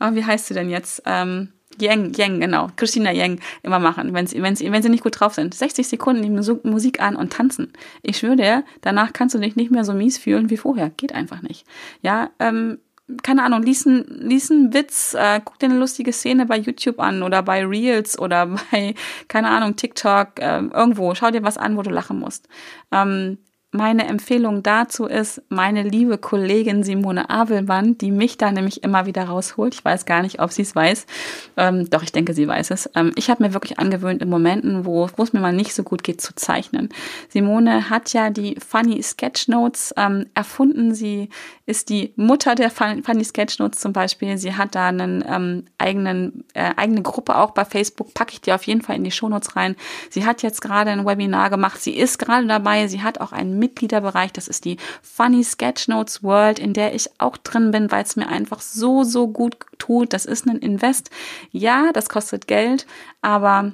[0.00, 1.02] oh, wie heißt sie denn jetzt?
[1.06, 5.02] Ähm, Yang, Yang, genau, Christina Yang immer machen, wenn sie, wenn sie, wenn sie nicht
[5.02, 5.54] gut drauf sind.
[5.54, 7.72] 60 Sekunden die Musik an und tanzen.
[8.02, 10.90] Ich schwöre dir, danach kannst du dich nicht mehr so mies fühlen wie vorher.
[10.90, 11.66] Geht einfach nicht.
[12.02, 12.78] Ja, ähm,
[13.22, 17.00] keine Ahnung, lies einen, lies einen Witz, äh, guck dir eine lustige Szene bei YouTube
[17.00, 18.94] an oder bei Reels oder bei,
[19.28, 21.14] keine Ahnung, TikTok, äh, irgendwo.
[21.14, 22.48] Schau dir was an, wo du lachen musst.
[22.92, 23.38] Ähm,
[23.74, 29.24] meine Empfehlung dazu ist meine liebe Kollegin Simone Abelmann, die mich da nämlich immer wieder
[29.24, 29.74] rausholt.
[29.74, 31.06] Ich weiß gar nicht, ob sie es weiß.
[31.56, 32.88] Ähm, doch, ich denke, sie weiß es.
[32.94, 36.04] Ähm, ich habe mir wirklich angewöhnt, in Momenten, wo, es mir mal nicht so gut
[36.04, 36.88] geht, zu zeichnen.
[37.28, 40.94] Simone hat ja die Funny Sketchnotes ähm, erfunden.
[40.94, 41.28] Sie
[41.66, 44.38] ist die Mutter der Funny Sketchnotes zum Beispiel.
[44.38, 45.64] Sie hat da einen ähm,
[46.54, 48.14] äh, eigene Gruppe auch bei Facebook.
[48.14, 49.74] Packe ich dir auf jeden Fall in die Shownotes rein.
[50.10, 51.82] Sie hat jetzt gerade ein Webinar gemacht.
[51.82, 52.86] Sie ist gerade dabei.
[52.86, 54.32] Sie hat auch einen Mitgliederbereich.
[54.32, 58.28] Das ist die Funny Sketchnotes World, in der ich auch drin bin, weil es mir
[58.28, 60.12] einfach so, so gut tut.
[60.12, 61.10] Das ist ein Invest.
[61.50, 62.86] Ja, das kostet Geld,
[63.22, 63.72] aber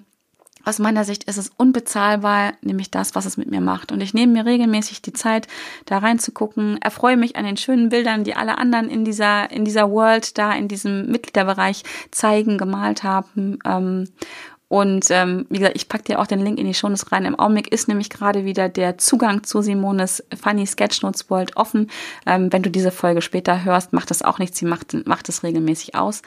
[0.65, 3.93] aus meiner Sicht ist es unbezahlbar, nämlich das, was es mit mir macht.
[3.93, 5.49] Und ich nehme mir regelmäßig die Zeit,
[5.87, 9.91] da reinzugucken, erfreue mich an den schönen Bildern, die alle anderen in dieser, in dieser
[9.91, 13.59] World, da in diesem Mitgliederbereich zeigen, gemalt haben.
[13.65, 14.09] Ähm,
[14.71, 17.25] und ähm, wie gesagt, ich packe dir auch den Link in die Shownotes rein.
[17.25, 21.91] Im Augenblick ist nämlich gerade wieder der Zugang zu Simones Funny Sketchnotes World offen.
[22.25, 24.61] Ähm, wenn du diese Folge später hörst, macht das auch nichts.
[24.61, 26.23] Sie macht, macht es regelmäßig aus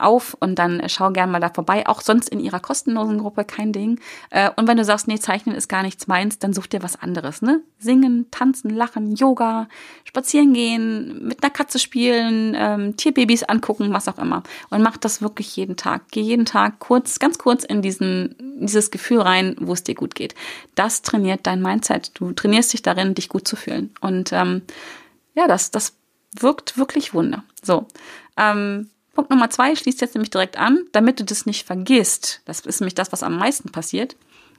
[0.00, 1.86] auf und dann schau gern mal da vorbei.
[1.86, 4.00] Auch sonst in ihrer kostenlosen Gruppe, kein Ding.
[4.30, 7.00] Äh, und wenn du sagst, nee, Zeichnen ist gar nichts meins, dann such dir was
[7.00, 7.42] anderes.
[7.42, 7.60] Ne?
[7.84, 9.68] Singen, tanzen, lachen, Yoga,
[10.04, 14.42] spazieren gehen, mit einer Katze spielen, ähm, Tierbabys angucken, was auch immer.
[14.70, 16.02] Und mach das wirklich jeden Tag.
[16.10, 20.14] Geh jeden Tag kurz, ganz kurz in diesen, dieses Gefühl rein, wo es dir gut
[20.14, 20.34] geht.
[20.74, 22.10] Das trainiert dein Mindset.
[22.14, 23.94] Du trainierst dich darin, dich gut zu fühlen.
[24.00, 24.62] Und ähm,
[25.34, 25.94] ja, das, das
[26.32, 27.44] wirkt wirklich Wunder.
[27.62, 27.86] So.
[28.36, 32.40] Ähm, Punkt Nummer zwei schließt jetzt nämlich direkt an, damit du das nicht vergisst.
[32.46, 34.16] Das ist nämlich das, was am meisten passiert,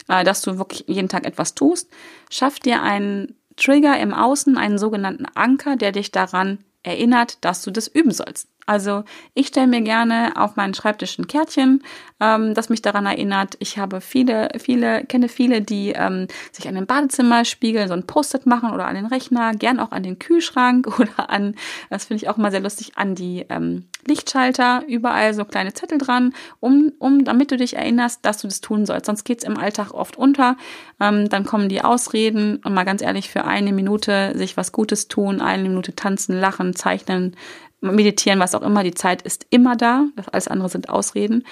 [0.08, 1.90] äh, dass du wirklich jeden Tag etwas tust.
[2.30, 7.72] Schaff dir einen Trigger im Außen, einen sogenannten Anker, der dich daran erinnert, dass du
[7.72, 8.48] das üben sollst.
[8.66, 11.84] Also ich stelle mir gerne auf meinen Schreibtisch ein Kärtchen,
[12.20, 13.56] ähm, das mich daran erinnert.
[13.60, 18.46] Ich habe viele, viele, kenne viele, die ähm, sich an den Badezimmerspiegel so ein Post-it
[18.46, 21.56] machen oder an den Rechner, gern auch an den Kühlschrank oder an,
[21.90, 25.98] das finde ich auch mal sehr lustig, an die ähm, Lichtschalter, überall so kleine Zettel
[25.98, 29.08] dran, um, um, damit du dich erinnerst, dass du das tun sollst.
[29.08, 30.58] Sonst geht's im Alltag oft unter.
[31.00, 35.08] Ähm, dann kommen die Ausreden und mal ganz ehrlich, für eine Minute sich was Gutes
[35.08, 37.36] tun, eine Minute tanzen, lachen, zeichnen,
[37.82, 40.06] meditieren, was auch immer, die Zeit ist immer da.
[40.32, 41.46] Alles andere sind Ausreden.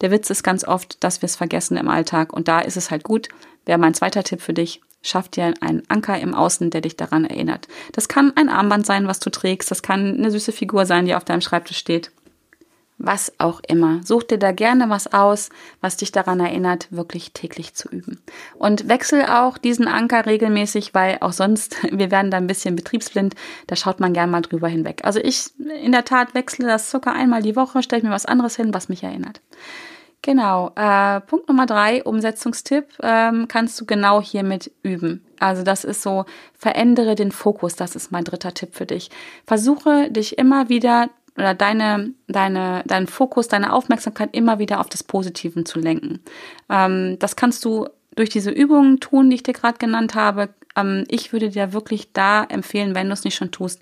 [0.00, 2.32] Der Witz ist ganz oft, dass wir es vergessen im Alltag.
[2.32, 3.28] Und da ist es halt gut.
[3.66, 4.80] Wäre mein zweiter Tipp für dich.
[5.02, 7.68] Schaff dir einen Anker im Außen, der dich daran erinnert.
[7.92, 9.70] Das kann ein Armband sein, was du trägst.
[9.70, 12.12] Das kann eine süße Figur sein, die auf deinem Schreibtisch steht
[13.00, 14.00] was auch immer.
[14.04, 15.48] Such dir da gerne was aus,
[15.80, 18.20] was dich daran erinnert, wirklich täglich zu üben.
[18.58, 23.34] Und wechsel auch diesen Anker regelmäßig, weil auch sonst, wir werden da ein bisschen betriebsblind,
[23.66, 25.00] da schaut man gerne mal drüber hinweg.
[25.04, 25.50] Also ich
[25.82, 28.88] in der Tat wechsle das circa einmal die Woche, stelle mir was anderes hin, was
[28.88, 29.40] mich erinnert.
[30.22, 35.24] Genau, äh, Punkt Nummer drei, Umsetzungstipp, ähm, kannst du genau hiermit üben.
[35.38, 39.08] Also das ist so, verändere den Fokus, das ist mein dritter Tipp für dich.
[39.46, 45.02] Versuche dich immer wieder oder deine, deine, deinen Fokus, deine Aufmerksamkeit immer wieder auf das
[45.02, 46.20] Positive zu lenken.
[46.68, 50.50] Ähm, das kannst du durch diese Übungen tun, die ich dir gerade genannt habe.
[50.76, 53.80] Ähm, ich würde dir wirklich da empfehlen, wenn du es nicht schon tust,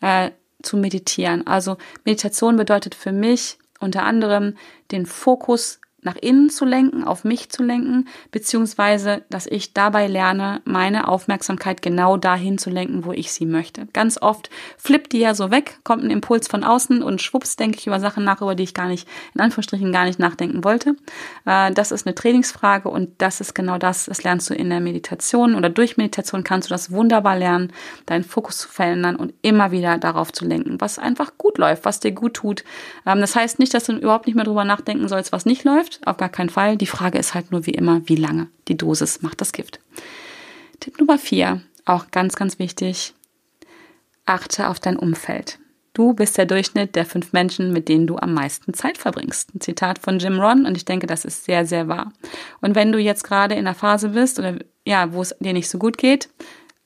[0.00, 0.30] äh,
[0.62, 1.46] zu meditieren.
[1.46, 4.56] Also Meditation bedeutet für mich unter anderem
[4.90, 10.62] den Fokus nach innen zu lenken, auf mich zu lenken, beziehungsweise, dass ich dabei lerne,
[10.64, 13.86] meine Aufmerksamkeit genau dahin zu lenken, wo ich sie möchte.
[13.92, 14.48] Ganz oft
[14.78, 18.00] flippt die ja so weg, kommt ein Impuls von außen und schwupps denke ich über
[18.00, 20.96] Sachen nach, über die ich gar nicht, in Anführungsstrichen gar nicht nachdenken wollte.
[21.44, 24.80] Äh, das ist eine Trainingsfrage und das ist genau das, das lernst du in der
[24.80, 27.70] Meditation oder durch Meditation kannst du das wunderbar lernen,
[28.06, 32.00] deinen Fokus zu verändern und immer wieder darauf zu lenken, was einfach gut läuft, was
[32.00, 32.64] dir gut tut.
[33.04, 35.97] Ähm, das heißt nicht, dass du überhaupt nicht mehr drüber nachdenken sollst, was nicht läuft,
[36.04, 36.76] auf gar keinen Fall.
[36.76, 38.48] Die Frage ist halt nur wie immer, wie lange.
[38.68, 39.80] Die Dosis macht das Gift.
[40.80, 43.14] Tipp Nummer vier, auch ganz, ganz wichtig.
[44.26, 45.58] Achte auf dein Umfeld.
[45.94, 49.54] Du bist der Durchschnitt der fünf Menschen, mit denen du am meisten Zeit verbringst.
[49.54, 52.12] Ein Zitat von Jim Ron und ich denke, das ist sehr, sehr wahr.
[52.60, 55.68] Und wenn du jetzt gerade in einer Phase bist oder ja, wo es dir nicht
[55.68, 56.28] so gut geht,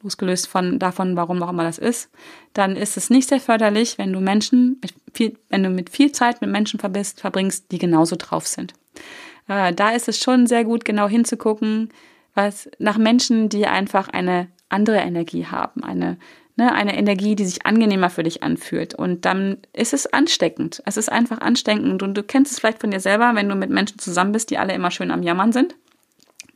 [0.02, 2.10] losgelöst von davon, warum auch immer das ist,
[2.54, 6.12] dann ist es nicht sehr förderlich, wenn du Menschen mit viel, wenn du mit viel
[6.12, 8.72] Zeit mit Menschen verbringst, die genauso drauf sind.
[9.48, 11.90] Äh, da ist es schon sehr gut, genau hinzugucken,
[12.34, 16.16] was nach Menschen, die einfach eine andere Energie haben, eine
[16.56, 18.94] ne, eine Energie, die sich angenehmer für dich anfühlt.
[18.94, 20.82] Und dann ist es ansteckend.
[20.86, 22.02] Es ist einfach ansteckend.
[22.02, 24.58] Und du kennst es vielleicht von dir selber, wenn du mit Menschen zusammen bist, die
[24.58, 25.74] alle immer schön am Jammern sind.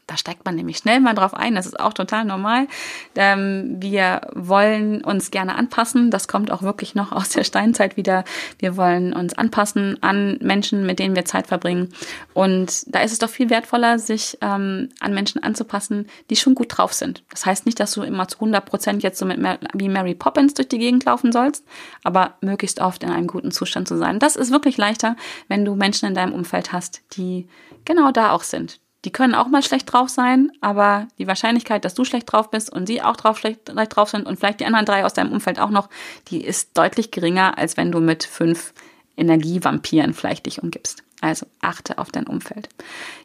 [0.06, 1.56] Da steigt man nämlich schnell mal drauf ein.
[1.56, 2.68] Das ist auch total normal.
[3.16, 6.12] Ähm, wir wollen uns gerne anpassen.
[6.12, 8.24] Das kommt auch wirklich noch aus der Steinzeit wieder.
[8.58, 11.92] Wir wollen uns anpassen an Menschen, mit denen wir Zeit verbringen.
[12.34, 16.68] Und da ist es doch viel wertvoller, sich ähm, an Menschen anzupassen, die schon gut
[16.76, 17.24] drauf sind.
[17.30, 19.38] Das heißt nicht, dass du immer zu 100 Prozent jetzt so mit
[19.74, 21.64] wie Mary Poppins durch die Gegend laufen sollst,
[22.04, 24.20] aber möglichst oft in einem guten Zustand zu sein.
[24.20, 25.16] Das ist wirklich leichter,
[25.48, 27.48] wenn du Menschen in deinem Umfeld hast, die
[27.84, 31.94] genau da auch sind, die können auch mal schlecht drauf sein, aber die Wahrscheinlichkeit, dass
[31.94, 34.84] du schlecht drauf bist und sie auch drauf schlecht drauf sind und vielleicht die anderen
[34.84, 35.88] drei aus deinem Umfeld auch noch,
[36.26, 38.74] die ist deutlich geringer, als wenn du mit fünf
[39.16, 41.04] Energievampiren vielleicht dich umgibst.
[41.20, 42.68] Also achte auf dein Umfeld.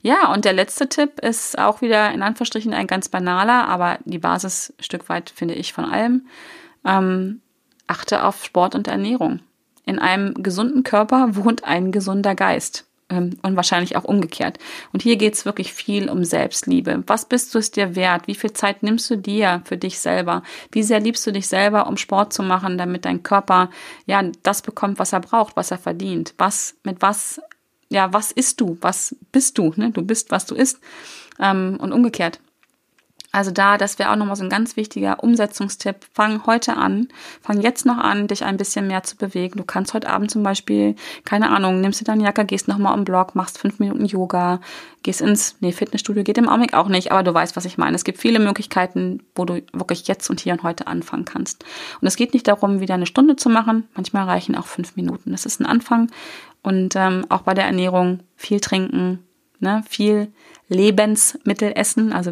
[0.03, 4.19] Ja, und der letzte Tipp ist auch wieder in Anführungsstrichen ein ganz banaler, aber die
[4.19, 6.27] Basis Stück weit finde ich von allem.
[6.85, 7.41] Ähm,
[7.87, 9.39] achte auf Sport und Ernährung.
[9.83, 12.85] In einem gesunden Körper wohnt ein gesunder Geist.
[13.11, 14.57] Ähm, und wahrscheinlich auch umgekehrt.
[14.93, 17.03] Und hier geht es wirklich viel um Selbstliebe.
[17.07, 18.27] Was bist du es dir wert?
[18.27, 20.43] Wie viel Zeit nimmst du dir für dich selber?
[20.71, 23.69] Wie sehr liebst du dich selber, um Sport zu machen, damit dein Körper
[24.05, 26.33] ja das bekommt, was er braucht, was er verdient?
[26.37, 27.41] Was mit was
[27.89, 28.77] ja was isst du?
[28.79, 29.73] Was bist du?
[29.75, 29.91] Ne?
[29.91, 30.79] Du bist, was du isst
[31.37, 32.39] ähm, und umgekehrt.
[33.31, 35.95] Also da, das wäre auch nochmal so ein ganz wichtiger Umsetzungstipp.
[36.13, 37.07] Fang heute an,
[37.41, 39.57] fang jetzt noch an, dich ein bisschen mehr zu bewegen.
[39.57, 43.05] Du kannst heute Abend zum Beispiel, keine Ahnung, nimmst dir deine Jacke, gehst nochmal am
[43.05, 44.59] Blog, machst fünf Minuten Yoga,
[45.03, 47.95] gehst ins, nee, Fitnessstudio geht im Augenblick auch nicht, aber du weißt, was ich meine.
[47.95, 51.63] Es gibt viele Möglichkeiten, wo du wirklich jetzt und hier und heute anfangen kannst.
[52.01, 53.87] Und es geht nicht darum, wieder eine Stunde zu machen.
[53.95, 55.31] Manchmal reichen auch fünf Minuten.
[55.31, 56.11] Das ist ein Anfang.
[56.63, 59.19] Und ähm, auch bei der Ernährung viel trinken,
[59.61, 60.31] ne, viel
[60.67, 62.31] Lebensmittel essen, also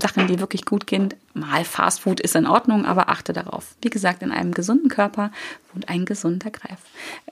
[0.00, 1.14] Sachen, die wirklich gut gehen.
[1.34, 3.76] Mal Fastfood ist in Ordnung, aber achte darauf.
[3.80, 5.30] Wie gesagt, in einem gesunden Körper
[5.72, 6.80] wohnt ein gesunder Greif.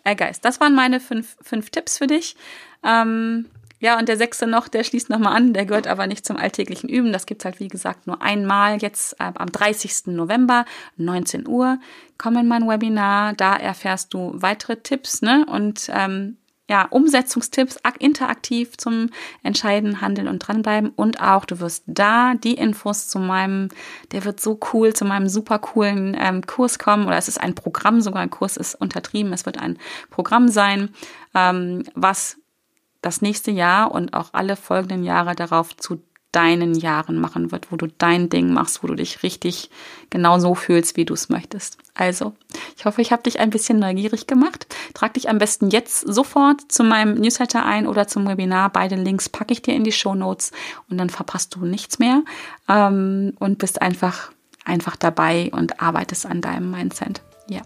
[0.05, 0.45] Äh, Geist.
[0.45, 2.37] Das waren meine fünf, fünf Tipps für dich.
[2.85, 3.47] Ähm,
[3.81, 6.89] ja, und der sechste noch, der schließt nochmal an, der gehört aber nicht zum alltäglichen
[6.89, 7.13] Üben.
[7.13, 10.07] Das gibt's halt, wie gesagt, nur einmal jetzt äh, am 30.
[10.07, 10.65] November,
[10.97, 11.79] 19 Uhr.
[12.17, 15.45] Komm in mein Webinar, da erfährst du weitere Tipps ne?
[15.51, 16.37] und ähm,
[16.69, 19.11] ja, Umsetzungstipps interaktiv zum
[19.43, 20.91] Entscheiden, Handeln und dranbleiben.
[20.97, 23.69] Und auch, du wirst da die Infos zu meinem,
[24.13, 27.07] der wird so cool, zu meinem super coolen ähm, Kurs kommen.
[27.07, 29.33] Oder es ist ein Programm, sogar ein Kurs ist untertrieben.
[29.33, 29.79] Es wird ein
[30.11, 30.89] Programm sein,
[31.35, 32.39] ähm, was
[33.03, 36.03] das nächste Jahr und auch alle folgenden Jahre darauf zu
[36.35, 39.71] deinen Jahren machen wird, wo du dein Ding machst, wo du dich richtig
[40.11, 41.79] genau so fühlst, wie du es möchtest.
[41.95, 42.35] Also,
[42.77, 44.67] ich hoffe, ich habe dich ein bisschen neugierig gemacht.
[44.95, 48.71] Trag dich am besten jetzt sofort zu meinem Newsletter ein oder zum Webinar.
[48.71, 50.51] Beide Links packe ich dir in die Show Notes
[50.91, 52.23] und dann verpasst du nichts mehr
[52.69, 54.31] ähm, und bist einfach
[54.65, 57.21] einfach dabei und arbeitest an deinem Mindset.
[57.49, 57.61] Ja,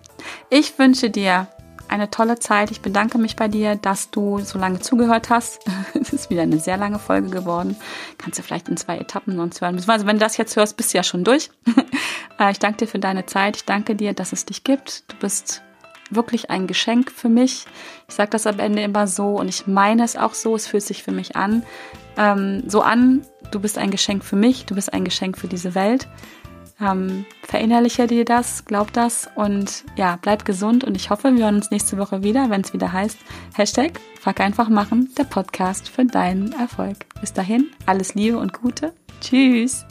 [0.51, 1.47] ich wünsche dir
[1.91, 2.70] eine tolle Zeit.
[2.70, 5.61] Ich bedanke mich bei dir, dass du so lange zugehört hast.
[6.01, 7.76] Es ist wieder eine sehr lange Folge geworden.
[8.18, 9.76] Kannst du vielleicht in zwei Etappen sonst hören.
[9.76, 11.51] Also wenn du das jetzt hörst, bist du ja schon durch.
[12.41, 13.57] Äh, ich danke dir für deine Zeit.
[13.57, 15.11] Ich danke dir, dass es dich gibt.
[15.11, 15.61] Du bist
[16.09, 17.66] wirklich ein Geschenk für mich.
[18.09, 20.55] Ich sage das am Ende immer so und ich meine es auch so.
[20.55, 21.64] Es fühlt sich für mich an.
[22.16, 25.74] Ähm, so an, du bist ein Geschenk für mich, du bist ein Geschenk für diese
[25.74, 26.09] Welt.
[26.81, 31.57] Ähm, verinnerliche dir das, glaub das und ja, bleib gesund und ich hoffe, wir hören
[31.57, 33.18] uns nächste Woche wieder, wenn es wieder heißt
[33.55, 37.07] Hashtag Fuck einfach machen, der Podcast für deinen Erfolg.
[37.20, 38.93] Bis dahin, alles Liebe und Gute.
[39.20, 39.85] Tschüss.